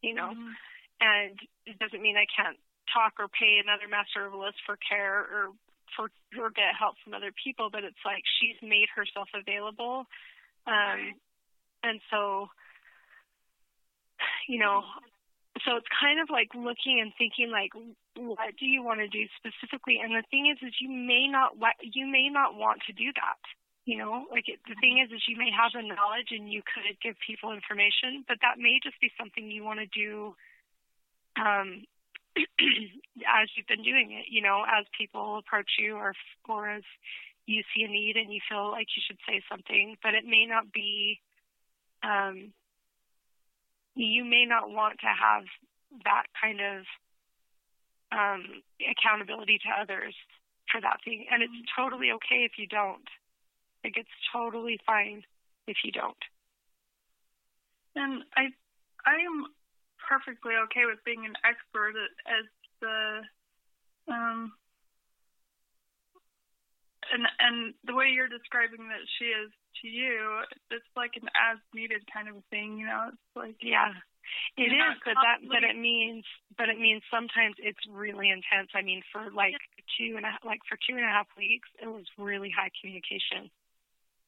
[0.00, 0.54] you know mm-hmm.
[1.02, 1.34] and
[1.66, 2.58] it doesn't mean I can't
[2.94, 5.50] talk or pay another master herbalist for care or
[5.96, 10.06] for or get help from other people but it's like she's made herself available
[10.66, 11.18] um,
[11.82, 12.48] and so,
[14.48, 14.82] you know,
[15.66, 17.70] so it's kind of like looking and thinking like,
[18.16, 19.98] what do you want to do specifically?
[20.02, 23.40] And the thing is, is you may not you may not want to do that.
[23.84, 26.62] You know, like it, the thing is, is you may have the knowledge and you
[26.62, 30.36] could give people information, but that may just be something you want to do
[31.34, 31.82] um,
[33.26, 34.30] as you've been doing it.
[34.30, 36.14] You know, as people approach you or
[36.48, 36.86] or as
[37.46, 40.46] you see a need and you feel like you should say something, but it may
[40.46, 41.18] not be,
[42.02, 42.52] um,
[43.94, 45.44] you may not want to have
[46.04, 46.86] that kind of
[48.12, 50.14] um, accountability to others
[50.70, 51.26] for that thing.
[51.30, 53.08] And it's totally okay if you don't.
[53.84, 55.22] Like it's totally fine
[55.66, 56.16] if you don't.
[57.94, 58.48] And I,
[59.04, 59.46] I am
[60.08, 61.94] perfectly okay with being an expert
[62.26, 62.44] as
[62.80, 63.22] the
[64.08, 64.52] um,
[67.12, 69.50] and and the way you're describing that she is
[69.82, 73.10] to you, it's like an as needed kind of thing, you know.
[73.12, 73.92] It's like yeah,
[74.56, 76.24] it is, but that but it means
[76.56, 78.70] but it means sometimes it's really intense.
[78.74, 79.56] I mean, for like
[79.98, 83.50] two and a like for two and a half weeks, it was really high communication.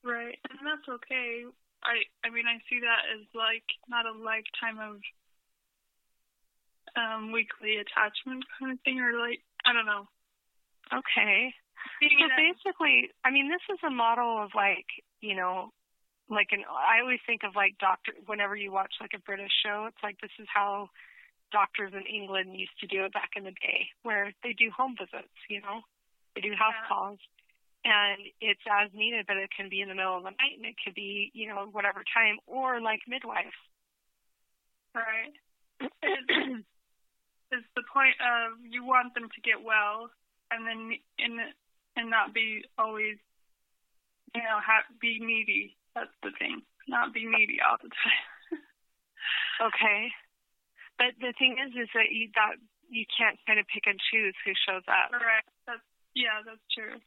[0.05, 1.49] Right, and that's okay.
[1.83, 5.01] I I mean, I see that as like not a lifetime of
[6.95, 10.07] um weekly attachment kind of thing, or like I don't know.
[10.93, 11.55] Okay.
[12.01, 14.87] So basically, I mean, this is a model of like,
[15.21, 15.73] you know,
[16.29, 16.65] like an.
[16.69, 18.13] I always think of like doctor.
[18.27, 20.89] Whenever you watch like a British show, it's like this is how
[21.53, 24.97] doctors in England used to do it back in the day, where they do home
[24.99, 25.37] visits.
[25.49, 25.81] You know,
[26.35, 26.89] they do house yeah.
[26.89, 27.19] calls,
[27.85, 30.65] and it's as needed, but it can be in the middle of the night, and
[30.65, 33.57] it could be, you know, whatever time, or like midwives.
[34.95, 35.37] Right.
[37.55, 40.11] is the point of you want them to get well,
[40.51, 41.39] and then in
[41.97, 43.19] and not be always,
[44.35, 45.77] you know, have, be needy.
[45.95, 46.63] That's the thing.
[46.89, 48.59] Not be needy all the time.
[49.71, 50.11] okay.
[50.99, 52.59] But the thing is, is that you that
[52.91, 55.15] you can't kind of pick and choose who shows up.
[55.15, 55.51] Correct.
[55.67, 56.99] That's yeah, that's true.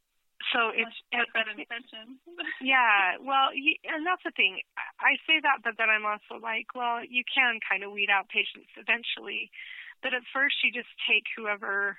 [0.54, 2.22] So it's that intention.
[2.62, 4.62] yeah, well, you, and that's the thing.
[5.02, 8.30] I say that, but then I'm also like, well, you can kind of weed out
[8.30, 9.50] patients eventually,
[10.06, 11.98] but at first you just take whoever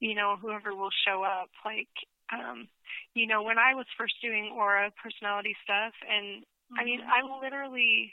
[0.00, 1.50] you know, whoever will show up.
[1.64, 1.90] Like,
[2.32, 2.68] um,
[3.14, 6.78] you know, when I was first doing aura personality stuff, and mm-hmm.
[6.78, 7.10] I mean, mm-hmm.
[7.10, 8.12] I literally,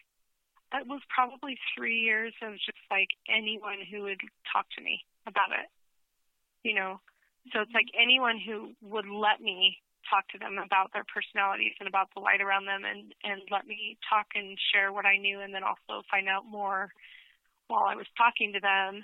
[0.74, 5.52] it was probably three years of just like anyone who would talk to me about
[5.52, 5.70] it,
[6.64, 7.00] you know.
[7.54, 9.78] So it's like anyone who would let me
[10.10, 13.66] talk to them about their personalities and about the light around them and and let
[13.66, 16.90] me talk and share what I knew and then also find out more
[17.68, 19.04] while I was talking to them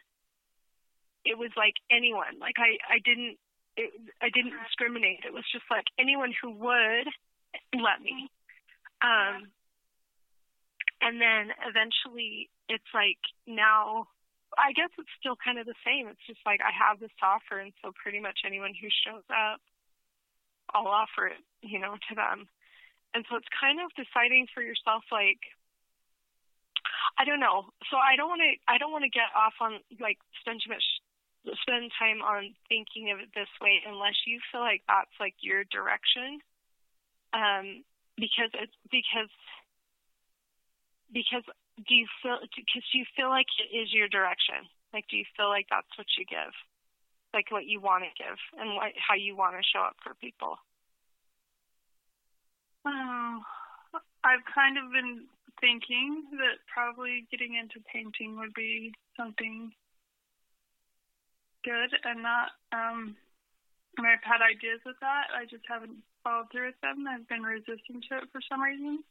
[1.25, 2.39] it was like anyone.
[2.39, 3.37] Like I, I didn't,
[3.77, 5.21] it, I didn't discriminate.
[5.25, 7.07] It was just like anyone who would
[7.73, 8.29] let me.
[9.01, 9.49] Um,
[11.01, 14.07] and then eventually it's like now
[14.57, 16.07] I guess it's still kind of the same.
[16.07, 19.61] It's just like I have this offer, and so pretty much anyone who shows up,
[20.73, 22.47] I'll offer it, you know, to them.
[23.13, 25.39] And so it's kind of deciding for yourself, like,
[27.19, 27.71] I don't know.
[27.91, 28.51] So I don't want to.
[28.67, 30.83] I don't want to get off on like spend too much
[31.63, 35.63] spend time on thinking of it this way unless you feel like that's like your
[35.65, 36.37] direction
[37.33, 37.81] um
[38.17, 39.31] because it's because
[41.11, 41.43] because
[41.87, 45.49] do you feel because you feel like it is your direction like do you feel
[45.49, 46.53] like that's what you give
[47.33, 50.13] like what you want to give and what how you want to show up for
[50.15, 50.57] people
[52.83, 53.45] um,
[54.23, 55.29] I've kind of been
[55.61, 59.71] thinking that probably getting into painting would be something
[61.63, 63.15] good and not um
[63.97, 65.35] I mean, I've had ideas with that.
[65.35, 67.03] I just haven't followed through with them.
[67.11, 69.03] I've been resisting to it for some reason.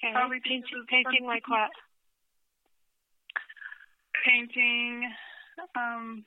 [0.00, 0.12] Okay.
[0.16, 1.70] Probably painting, painting like what?
[4.24, 5.12] Painting,
[5.76, 6.24] um,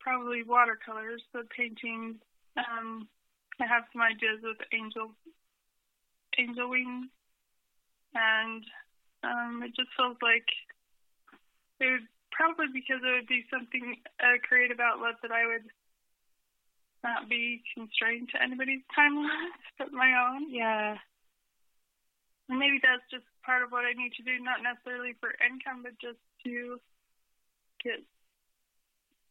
[0.00, 2.16] probably watercolors, but painting.
[2.56, 3.08] Um,
[3.60, 5.10] I have some ideas with angel,
[6.38, 7.06] angel wings,
[8.14, 8.64] and
[9.22, 10.46] um, it just feels like
[11.80, 15.66] it would probably because it would be something a creative outlet that I would
[17.02, 20.52] not be constrained to anybody's timelines but my own.
[20.52, 20.96] Yeah.
[22.48, 25.98] Maybe that's just part of what I need to do, not necessarily for income, but
[26.00, 26.80] just to
[27.84, 28.00] get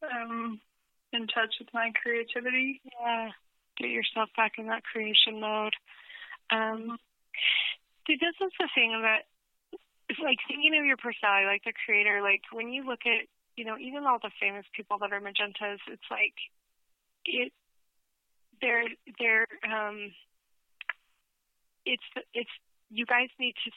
[0.06, 0.62] um
[1.14, 2.82] in touch with my creativity.
[2.86, 3.30] Yeah.
[3.78, 5.74] Get yourself back in that creation mode.
[6.52, 6.98] Um
[8.06, 9.26] see this is the thing that
[10.24, 13.28] like thinking of your personality, like the creator, like when you look at,
[13.58, 16.38] you know, even all the famous people that are magentas, it's like
[17.26, 17.52] it
[18.62, 18.88] they're
[19.20, 20.12] they're um
[21.86, 22.04] it's
[22.34, 22.50] it's
[22.89, 23.71] you guys need to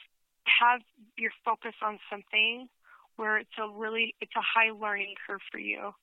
[0.45, 0.81] have
[1.17, 2.67] your focus on something
[3.15, 5.93] where it's a really it's a high learning curve for you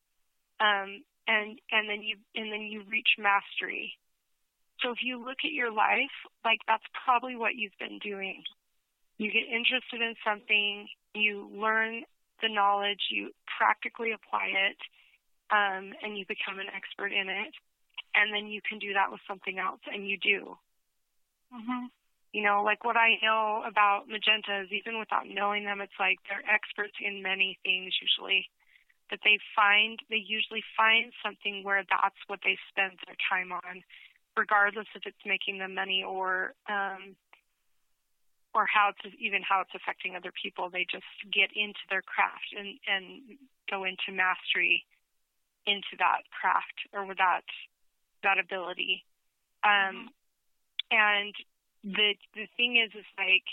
[0.60, 3.94] um and and then you and then you reach mastery
[4.80, 8.42] so if you look at your life like that's probably what you've been doing
[9.18, 12.06] you get interested in something, you learn
[12.40, 14.78] the knowledge, you practically apply it,
[15.50, 17.52] um, and you become an expert in it.
[18.14, 20.56] And then you can do that with something else, and you do.
[21.52, 21.86] Mm-hmm.
[22.32, 26.44] You know, like what I know about magentas, even without knowing them, it's like they're
[26.44, 28.50] experts in many things usually.
[29.10, 33.82] That they find, they usually find something where that's what they spend their time on,
[34.36, 37.16] regardless if it's making them money or um,
[38.54, 40.68] or how it's even how it's affecting other people.
[40.68, 43.38] They just get into their craft and and
[43.70, 44.84] go into mastery
[45.66, 47.44] into that craft or with that
[48.22, 49.04] that ability.
[49.64, 50.08] Um,
[50.90, 51.34] and
[51.84, 53.48] the the thing is, is like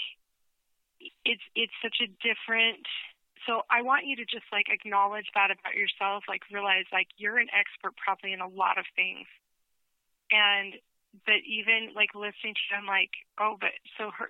[1.23, 2.85] it's it's such a different.
[3.45, 7.37] So I want you to just like acknowledge that about yourself, like realize like you're
[7.37, 9.27] an expert probably in a lot of things,
[10.31, 10.73] and
[11.23, 14.27] but even like listening to them like oh but so her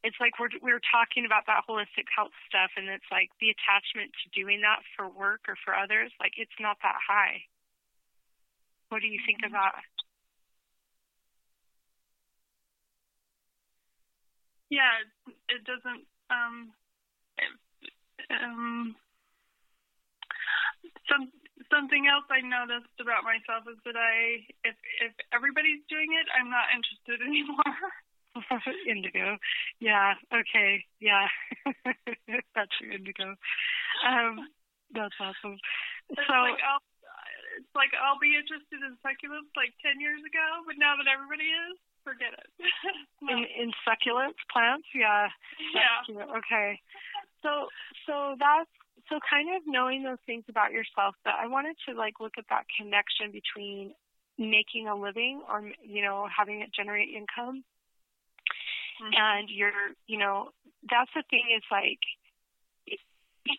[0.00, 4.08] it's like we're we're talking about that holistic health stuff and it's like the attachment
[4.16, 7.44] to doing that for work or for others like it's not that high
[8.88, 9.52] what do you think mm-hmm.
[9.52, 9.60] of
[14.70, 15.02] yeah
[15.48, 16.72] it doesn't um
[17.38, 17.52] it,
[18.42, 18.96] um
[21.08, 21.30] some
[21.70, 26.50] something else I noticed about myself is that I, if if everybody's doing it, I'm
[26.50, 27.74] not interested anymore.
[28.84, 29.40] indigo,
[29.80, 31.24] yeah, okay, yeah,
[32.54, 33.32] that's your indigo.
[34.04, 34.52] Um,
[34.92, 35.56] that's awesome.
[36.12, 36.36] It's so.
[36.44, 36.84] Like I'll,
[37.56, 41.48] it's like I'll be interested in succulents like ten years ago, but now that everybody
[41.48, 42.48] is, forget it.
[43.30, 45.26] in in succulents plants, yeah.
[45.74, 46.38] Yeah.
[46.38, 46.78] Okay.
[47.42, 47.66] So
[48.06, 48.70] so that's
[49.08, 52.44] so kind of knowing those things about yourself but i wanted to like look at
[52.50, 53.92] that connection between
[54.38, 57.64] making a living or you know having it generate income
[59.00, 59.12] mm-hmm.
[59.14, 60.50] and you're you know
[60.90, 62.02] that's the thing is like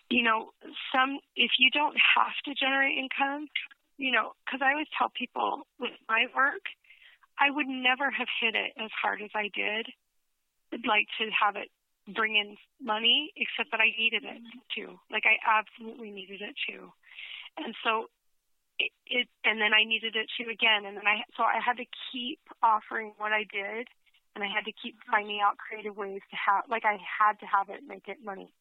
[0.09, 0.51] you know
[0.93, 3.47] some if you don't have to generate income
[3.97, 6.63] you know because i always tell people with my work
[7.39, 9.87] i would never have hit it as hard as i did
[10.73, 11.69] I'd like to have it
[12.13, 14.41] bring in money, except that I needed it
[14.75, 14.99] too.
[15.11, 16.91] Like I absolutely needed it too.
[17.57, 18.07] And so
[18.79, 20.85] it, it and then I needed it too again.
[20.85, 23.87] And then I, so I had to keep offering what I did
[24.35, 27.45] and I had to keep finding out creative ways to have, like I had to
[27.45, 28.53] have it make it money.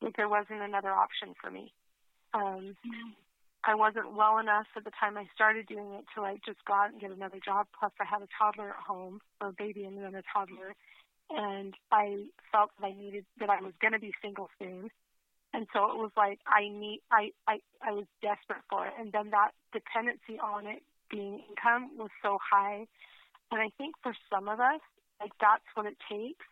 [0.00, 1.72] Like there wasn't another option for me.
[2.32, 2.76] Um,
[3.66, 6.74] I wasn't well enough at the time I started doing it to like just go
[6.74, 7.66] out and get another job.
[7.78, 10.74] Plus, I had a toddler at home, or a baby and then a toddler,
[11.30, 14.90] and I felt that I needed that I was going to be single soon,
[15.52, 19.10] and so it was like I need I I I was desperate for it, and
[19.10, 22.86] then that dependency on it being income was so high,
[23.50, 24.80] and I think for some of us,
[25.20, 26.44] like that's what it takes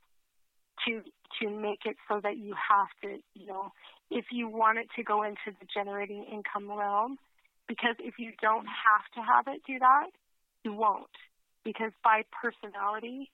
[0.86, 1.02] to
[1.40, 3.72] to make it so that you have to, you know,
[4.10, 7.18] if you want it to go into the generating income realm,
[7.68, 10.10] because if you don't have to have it do that,
[10.64, 11.10] you won't.
[11.64, 13.30] Because by personality,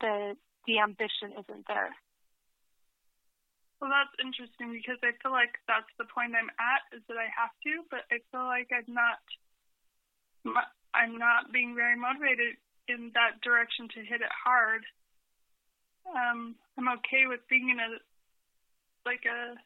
[0.00, 0.36] the
[0.66, 1.94] the ambition isn't there.
[3.80, 7.28] Well, that's interesting because I feel like that's the point I'm at is that I
[7.28, 9.20] have to, but I feel like I'm not.
[10.94, 12.56] I'm not being very motivated
[12.88, 14.86] in that direction to hit it hard.
[16.08, 18.00] Um, I'm okay with being in a
[19.04, 19.58] like a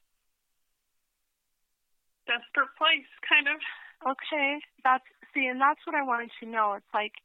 [2.31, 3.59] desperate place, kind of.
[4.07, 5.05] Okay, that's
[5.35, 6.79] see, and that's what I wanted to know.
[6.79, 7.19] It's like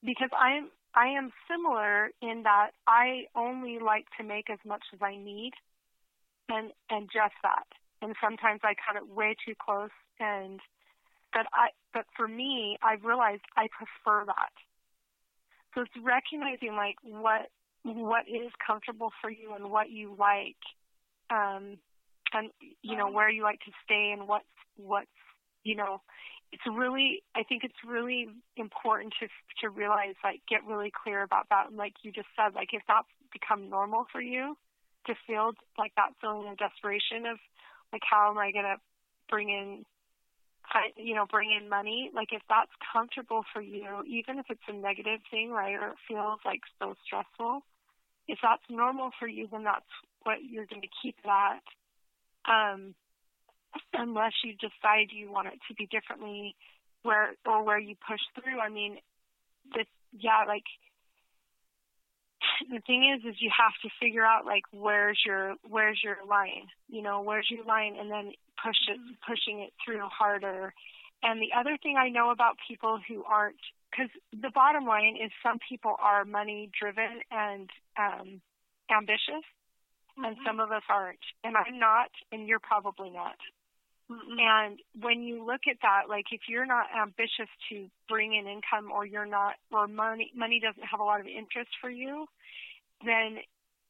[0.00, 5.00] because I'm I am similar in that I only like to make as much as
[5.02, 5.52] I need,
[6.48, 7.68] and and just that.
[8.02, 10.60] And sometimes I cut it way too close, and
[11.32, 14.52] but I but for me, I've realized I prefer that.
[15.74, 17.50] So it's recognizing like what
[17.84, 20.58] what is comfortable for you and what you like,
[21.30, 21.78] um,
[22.82, 24.44] you know where you like to stay and what's
[24.76, 25.08] what's
[25.64, 26.00] you know.
[26.52, 29.26] It's really, I think it's really important to
[29.62, 31.66] to realize, like, get really clear about that.
[31.68, 34.56] And like you just said, like if that's become normal for you,
[35.06, 37.38] to feel like that feeling of desperation of,
[37.92, 38.76] like, how am I gonna
[39.28, 39.84] bring in
[40.96, 44.72] you know, bring in money, like if that's comfortable for you, even if it's a
[44.72, 47.62] negative thing, right, or it feels like so stressful,
[48.28, 49.88] if that's normal for you, then that's
[50.24, 51.60] what you're going to keep that.
[52.48, 52.94] Um,
[53.92, 56.54] unless you decide you want it to be differently,
[57.02, 58.60] where or where you push through.
[58.60, 58.98] I mean,
[59.74, 60.64] this yeah, like
[62.70, 66.68] the thing is, is you have to figure out like where's your where's your line,
[66.88, 68.32] you know, where's your line, and then
[68.62, 70.72] push it, pushing it through harder.
[71.22, 73.56] And the other thing I know about people who aren't
[73.90, 78.40] because the bottom line is some people are money driven and um,
[78.90, 79.44] ambitious.
[80.16, 81.24] And some of us aren't.
[81.44, 83.36] And I'm not, and you're probably not.
[84.10, 84.38] Mm-hmm.
[84.38, 88.92] And when you look at that, like if you're not ambitious to bring in income,
[88.92, 92.26] or you're not, or money money doesn't have a lot of interest for you,
[93.04, 93.38] then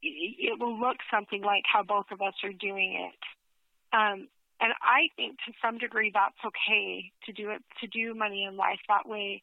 [0.02, 3.96] it will look something like how both of us are doing it.
[3.96, 4.28] Um,
[4.60, 8.56] and I think to some degree that's okay to do it to do money in
[8.56, 9.42] life that way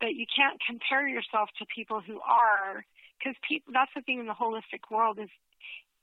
[0.00, 2.84] but you can't compare yourself to people who are
[3.18, 5.30] because people that's the thing in the holistic world is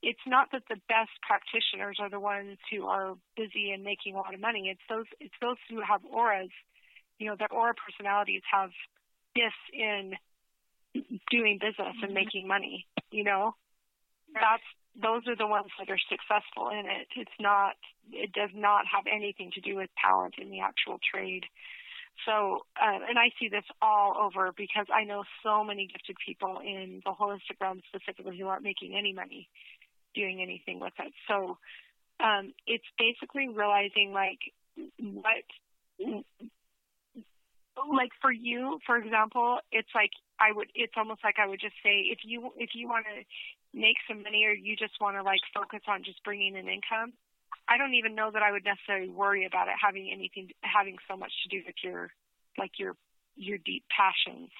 [0.02, 4.18] it's not that the best practitioners are the ones who are busy and making a
[4.18, 4.68] lot of money.
[4.70, 6.50] It's those it's those who have auras
[7.18, 8.70] you know their aura personalities have
[9.34, 10.14] gifts in
[11.30, 12.14] doing business and mm-hmm.
[12.14, 13.54] making money you know?
[14.34, 14.62] That's
[15.00, 17.06] those are the ones that are successful in it.
[17.16, 17.74] It's not
[18.12, 21.44] it does not have anything to do with talent in the actual trade.
[22.26, 26.60] So, uh, and I see this all over because I know so many gifted people
[26.62, 29.48] in the holistic realm specifically who aren't making any money
[30.14, 31.12] doing anything with it.
[31.28, 31.58] So,
[32.22, 34.38] um, it's basically realizing like
[34.98, 36.24] what,
[37.88, 41.76] like for you, for example, it's like I would, it's almost like I would just
[41.82, 43.24] say if you if you want to
[43.78, 47.12] make some money or you just want to like focus on just bringing in income,
[47.68, 51.16] I don't even know that I would necessarily worry about it having anything having so
[51.16, 52.10] much to do with your
[52.58, 52.96] like your
[53.36, 54.50] your deep passions.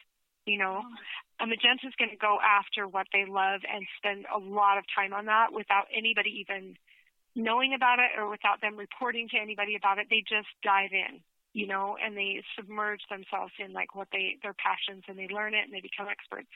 [0.47, 0.83] You know,
[1.41, 4.85] a magenta is going to go after what they love and spend a lot of
[4.89, 6.77] time on that without anybody even
[7.37, 10.09] knowing about it or without them reporting to anybody about it.
[10.11, 11.21] They just dive in,
[11.53, 15.55] you know, and they submerge themselves in like what they their passions and they learn
[15.55, 16.51] it and they become experts.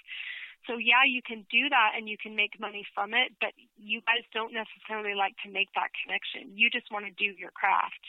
[0.66, 4.00] So yeah, you can do that and you can make money from it, but you
[4.08, 6.56] guys don't necessarily like to make that connection.
[6.56, 8.00] You just want to do your craft.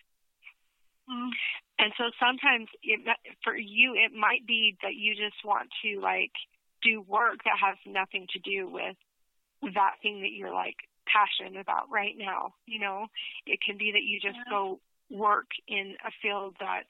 [1.09, 1.29] Mm.
[1.77, 3.01] And so sometimes it,
[3.43, 6.31] for you, it might be that you just want to like
[6.81, 8.95] do work that has nothing to do with
[9.73, 10.75] that thing that you're like
[11.05, 12.53] passionate about right now.
[12.65, 13.07] You know,
[13.45, 14.49] it can be that you just yeah.
[14.49, 14.79] go
[15.09, 16.83] work in a field that,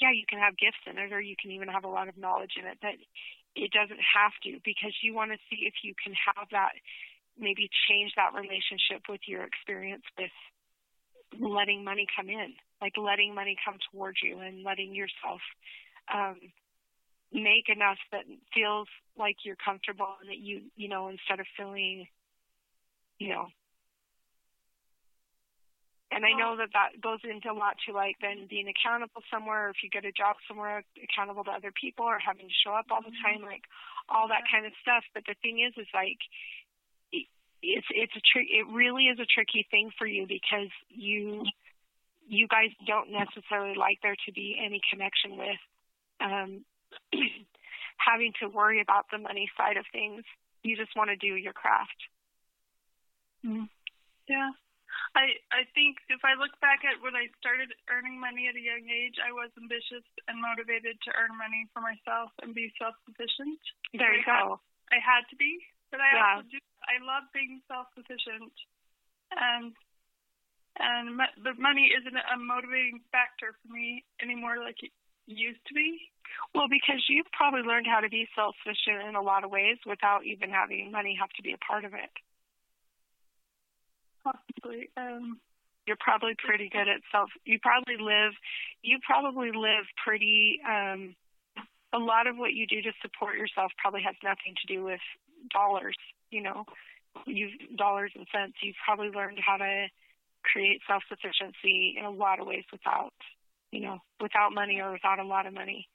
[0.00, 2.16] yeah, you can have gifts in it or you can even have a lot of
[2.16, 2.98] knowledge in it, but
[3.54, 6.72] it doesn't have to because you want to see if you can have that
[7.38, 10.32] maybe change that relationship with your experience with
[11.40, 15.40] letting money come in like letting money come towards you and letting yourself
[16.12, 16.36] um
[17.32, 18.24] make enough that
[18.54, 22.06] feels like you're comfortable and that you you know instead of feeling
[23.18, 23.46] you know
[26.12, 29.68] and I know that that goes into a lot to like then being accountable somewhere,
[29.68, 32.72] or if you get a job somewhere, accountable to other people, or having to show
[32.76, 33.24] up all the Mm-hmm.
[33.24, 33.64] time, like
[34.12, 35.04] all that kind of stuff.
[35.14, 36.20] But the thing is, is like
[37.12, 38.48] it's it's a trick.
[38.52, 41.50] It really is a tricky thing for you because you
[42.32, 45.60] you guys don't necessarily like there to be any connection with
[46.16, 46.64] um,
[48.00, 50.24] having to worry about the money side of things.
[50.64, 52.00] You just want to do your craft.
[53.44, 54.48] Yeah.
[55.12, 58.64] I I think if I look back at when I started earning money at a
[58.64, 62.96] young age, I was ambitious and motivated to earn money for myself and be self
[63.04, 63.60] sufficient.
[63.92, 64.56] There you go.
[64.88, 65.60] I had to be,
[65.92, 66.40] but I Yeah.
[66.40, 66.60] also do.
[66.88, 68.52] I love being self sufficient,
[69.32, 69.76] and
[70.78, 74.92] and the money isn't a motivating factor for me anymore like it
[75.26, 76.00] used to be.
[76.54, 79.76] Well, because you've probably learned how to be self sufficient in a lot of ways
[79.84, 82.10] without even having money have to be a part of it.
[84.24, 84.88] Possibly.
[84.96, 85.40] Um,
[85.86, 87.30] You're probably pretty good at self.
[87.44, 88.32] You probably live.
[88.82, 90.60] You probably live pretty.
[90.64, 91.14] um
[91.92, 95.04] A lot of what you do to support yourself probably has nothing to do with
[95.52, 95.96] dollars.
[96.30, 96.64] You know,
[97.26, 98.56] you dollars and cents.
[98.62, 99.88] You've probably learned how to
[100.42, 103.14] create self sufficiency in a lot of ways without,
[103.70, 105.88] you know, without money or without a lot of money,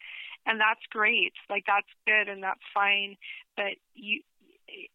[0.46, 1.34] and that's great.
[1.50, 3.18] Like that's good and that's fine.
[3.56, 4.22] But you,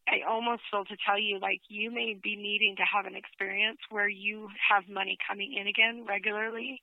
[0.08, 3.78] I almost feel to tell you, like you may be needing to have an experience
[3.90, 6.82] where you have money coming in again regularly,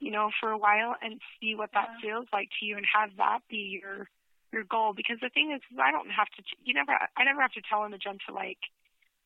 [0.00, 2.00] you know, for a while, and see what that Yeah.
[2.02, 4.08] feels like to you, and have that be your
[4.52, 4.92] your goal.
[4.94, 6.42] Because the thing is, I don't have to.
[6.64, 6.92] You never.
[7.16, 8.58] I never have to tell them to jump to like,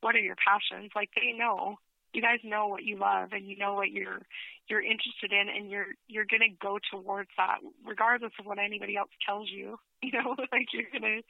[0.00, 0.92] what are your passions?
[0.94, 1.78] Like they know.
[2.12, 4.22] You guys know what you love, and you know what you're
[4.68, 9.10] you're interested in, and you're you're gonna go towards that, regardless of what anybody else
[9.26, 9.78] tells you.
[10.00, 11.22] You know, like you're gonna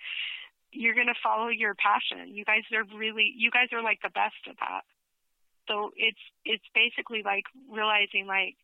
[0.72, 2.34] you're going to follow your passion.
[2.34, 4.82] You guys are really, you guys are like the best at that.
[5.66, 8.56] So it's, it's basically like realizing like,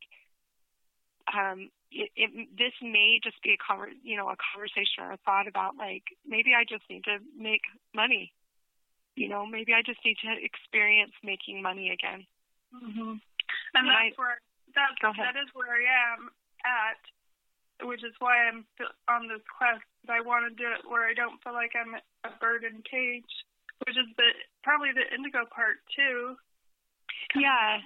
[1.32, 5.18] um, it, it, this may just be a conver- you know, a conversation or a
[5.24, 7.62] thought about like, maybe I just need to make
[7.94, 8.32] money.
[9.14, 12.26] You know, maybe I just need to experience making money again.
[12.74, 13.22] Mm-hmm.
[13.74, 14.10] And Right.
[14.10, 14.38] that's where
[14.74, 16.30] that's that is where I am
[16.66, 18.66] at, which is why I'm
[19.06, 19.86] on this quest.
[20.08, 21.94] I want to do it where I don't feel like I'm
[22.26, 23.30] a bird in a cage,
[23.86, 26.34] which is the probably the indigo part too.
[27.38, 27.78] Yeah.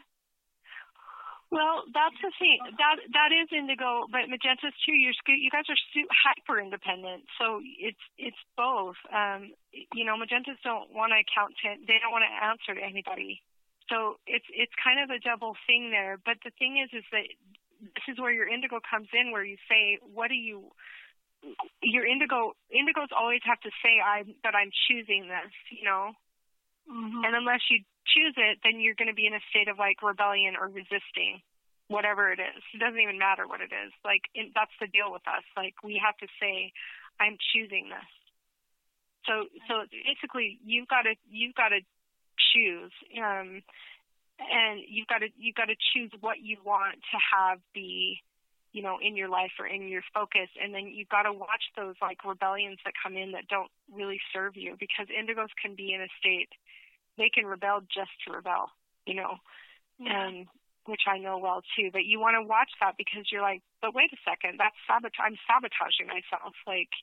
[1.49, 2.61] Well, that's the thing.
[2.76, 4.92] That that is indigo, but magentas too.
[4.92, 5.80] You're you guys are
[6.12, 9.01] hyper independent, so it's it's both.
[9.09, 11.80] Um, you know, magentas don't want to account to.
[11.88, 13.40] They don't want to answer to anybody.
[13.88, 16.20] So it's it's kind of a double thing there.
[16.20, 17.24] But the thing is, is that
[17.80, 20.68] this is where your indigo comes in, where you say, what do you?
[21.80, 25.53] Your indigo indigos always have to say, I that I'm choosing this.
[25.72, 26.12] You know,
[26.88, 27.20] Mm-hmm.
[27.24, 27.84] and unless you
[28.14, 31.40] choose it, then you're going to be in a state of like rebellion or resisting
[31.88, 32.62] whatever it is.
[32.74, 33.92] It doesn't even matter what it is.
[34.04, 35.44] Like it, that's the deal with us.
[35.56, 36.72] Like we have to say,
[37.20, 38.11] I'm choosing this.
[39.26, 41.80] So so basically you've got to you've got to
[42.54, 43.62] choose, um,
[44.38, 48.20] and you've got to you've got to choose what you want to have be
[48.72, 51.72] you know in your life or in your focus and then you've got to watch
[51.76, 55.92] those like rebellions that come in that don't really serve you because indigos can be
[55.92, 56.50] in a state
[57.19, 58.71] they can rebel just to rebel,
[59.07, 59.37] you know,
[60.07, 60.47] um,
[60.87, 61.91] which I know well too.
[61.93, 65.21] But you want to watch that because you're like, but wait a second, that's sabot-
[65.21, 66.95] I'm sabotaging myself, like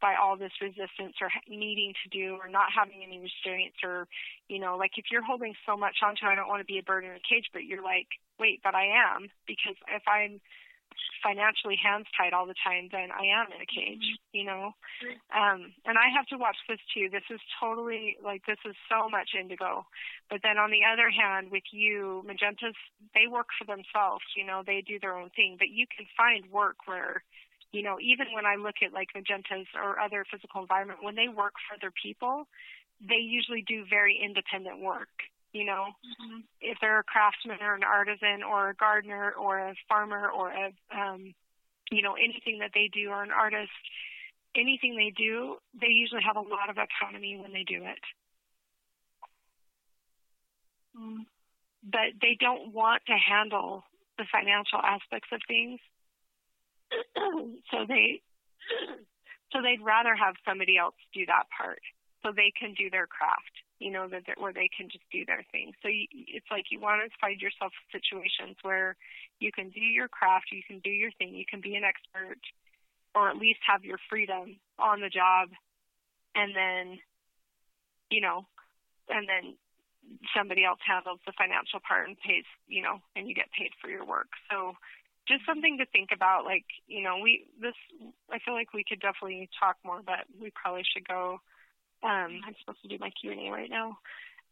[0.00, 4.06] by all this resistance or needing to do or not having any restraints or,
[4.48, 6.86] you know, like if you're holding so much onto, I don't want to be a
[6.86, 8.06] bird in a cage, but you're like,
[8.38, 10.40] wait, but I am because if I'm
[11.22, 14.72] financially hands tied all the time, then I am in a cage, you know.
[15.34, 17.08] Um, and I have to watch this too.
[17.10, 19.86] This is totally like this is so much indigo.
[20.30, 22.76] But then on the other hand, with you, magentas,
[23.14, 24.24] they work for themselves.
[24.36, 25.56] You know, they do their own thing.
[25.58, 27.22] But you can find work where,
[27.72, 31.28] you know, even when I look at like magentas or other physical environment, when they
[31.28, 32.46] work for other people,
[33.00, 35.12] they usually do very independent work.
[35.52, 36.40] You know, Mm-hmm.
[36.60, 40.72] if they're a craftsman or an artisan or a gardener or a farmer or a
[40.94, 41.34] um
[41.90, 43.70] you know anything that they do or an artist
[44.56, 47.98] anything they do they usually have a lot of autonomy when they do it
[50.96, 51.22] Mm-hmm.
[51.84, 53.84] but they don't want to handle
[54.18, 55.80] the financial aspects of things
[57.70, 58.20] so they
[59.52, 61.80] so they'd rather have somebody else do that part
[62.22, 65.44] so they can do their craft you know that where they can just do their
[65.52, 68.96] thing so you, it's like you want to find yourself situations where
[69.40, 72.40] you can do your craft you can do your thing you can be an expert
[73.14, 75.48] or at least have your freedom on the job
[76.34, 76.98] and then
[78.10, 78.46] you know
[79.08, 79.54] and then
[80.36, 83.88] somebody else handles the financial part and pays, you know, and you get paid for
[83.88, 84.28] your work.
[84.50, 84.74] So
[85.26, 86.44] just something to think about.
[86.44, 87.76] Like, you know, we this
[88.30, 91.40] I feel like we could definitely talk more, but we probably should go.
[92.02, 93.98] Um, I'm supposed to do my Q and A right now.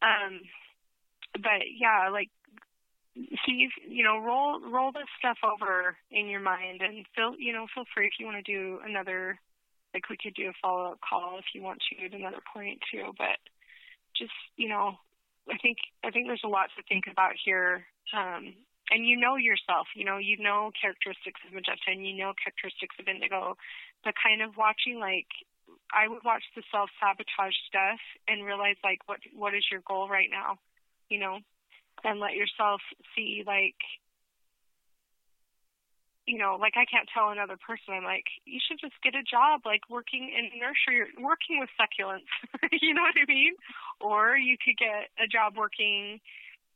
[0.03, 0.41] Um,
[1.33, 2.31] but yeah, like
[3.47, 7.67] see, you know, roll roll this stuff over in your mind and feel, you know,
[7.75, 9.39] feel free if you want to do another.
[9.95, 12.81] Like we could do a follow up call if you want to at another point
[12.93, 13.13] too.
[13.17, 13.41] But
[14.17, 14.99] just you know,
[15.49, 17.87] I think I think there's a lot to think about here.
[18.13, 18.55] Um,
[18.91, 22.95] and you know yourself, you know, you know characteristics of magenta and you know characteristics
[23.01, 23.57] of indigo,
[24.05, 25.27] but kind of watching like
[25.93, 30.09] I would watch the self sabotage stuff and realize like what what is your goal
[30.09, 30.59] right now,
[31.09, 31.39] you know,
[32.05, 32.81] and let yourself
[33.15, 33.77] see like
[36.27, 39.23] you know, like I can't tell another person, I'm like, you should just get a
[39.23, 42.27] job, like working in nursery, working with succulents.
[42.83, 43.55] you know what I mean?
[44.01, 46.19] Or you could get a job working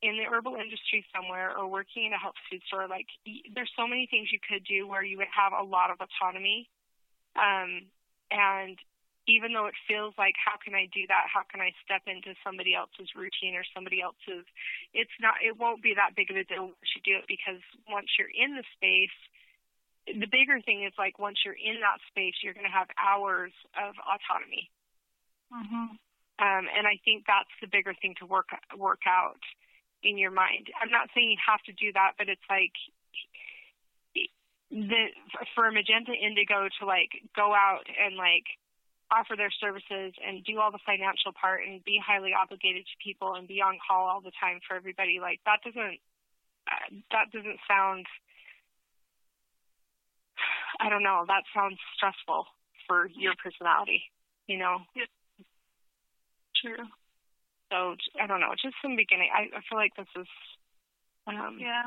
[0.02, 2.86] in the herbal industry somewhere or working in a health food store.
[2.86, 5.98] Like, there's so many things you could do where you would have a lot of
[5.98, 6.70] autonomy.
[7.34, 7.90] Um,
[8.30, 8.78] and
[9.28, 11.28] even though it feels like, how can I do that?
[11.28, 14.48] How can I step into somebody else's routine or somebody else's?
[14.92, 17.60] It's not, it won't be that big of a deal once you do it because
[17.86, 19.14] once you're in the space,
[20.08, 23.52] the bigger thing is like once you're in that space, you're going to have hours
[23.76, 24.72] of autonomy.
[25.52, 26.00] Mm-hmm.
[26.40, 29.44] Um, and I think that's the bigger thing to work work out
[30.02, 30.72] in your mind.
[30.80, 32.72] I'm not saying you have to do that, but it's like
[34.70, 35.10] the
[35.54, 38.48] for magenta indigo to like go out and like
[39.10, 43.34] offer their services and do all the financial part and be highly obligated to people
[43.34, 45.98] and be on call all the time for everybody like that doesn't
[46.70, 48.06] uh, that doesn't sound
[50.80, 52.46] I don't know that sounds stressful
[52.86, 54.02] for your personality
[54.46, 55.10] you know yeah.
[56.60, 56.86] true
[57.70, 59.30] so I don't know, just some beginning.
[59.32, 60.26] I, I feel like this is,
[61.26, 61.86] um, yeah,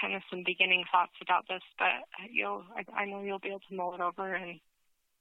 [0.00, 3.66] kind of some beginning thoughts about this, but you'll, I, I know you'll be able
[3.68, 4.60] to mull it over and,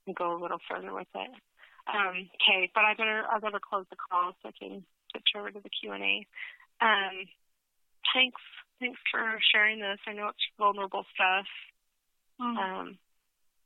[0.07, 1.31] and go a little further with it.
[1.87, 5.51] Um, okay, but I better, I better close the call so I can switch over
[5.51, 6.27] to the Q and A.
[6.81, 7.25] Um,
[8.13, 8.41] thanks,
[8.79, 9.21] thanks for
[9.51, 9.99] sharing this.
[10.07, 11.45] I know it's vulnerable stuff.
[12.39, 12.57] Mm.
[12.57, 12.97] Um,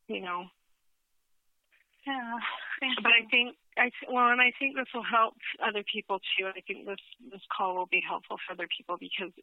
[0.08, 0.46] you know,
[2.06, 2.38] yeah.
[3.02, 6.46] But I think I well, and I think this will help other people too.
[6.46, 9.34] I think this this call will be helpful for other people because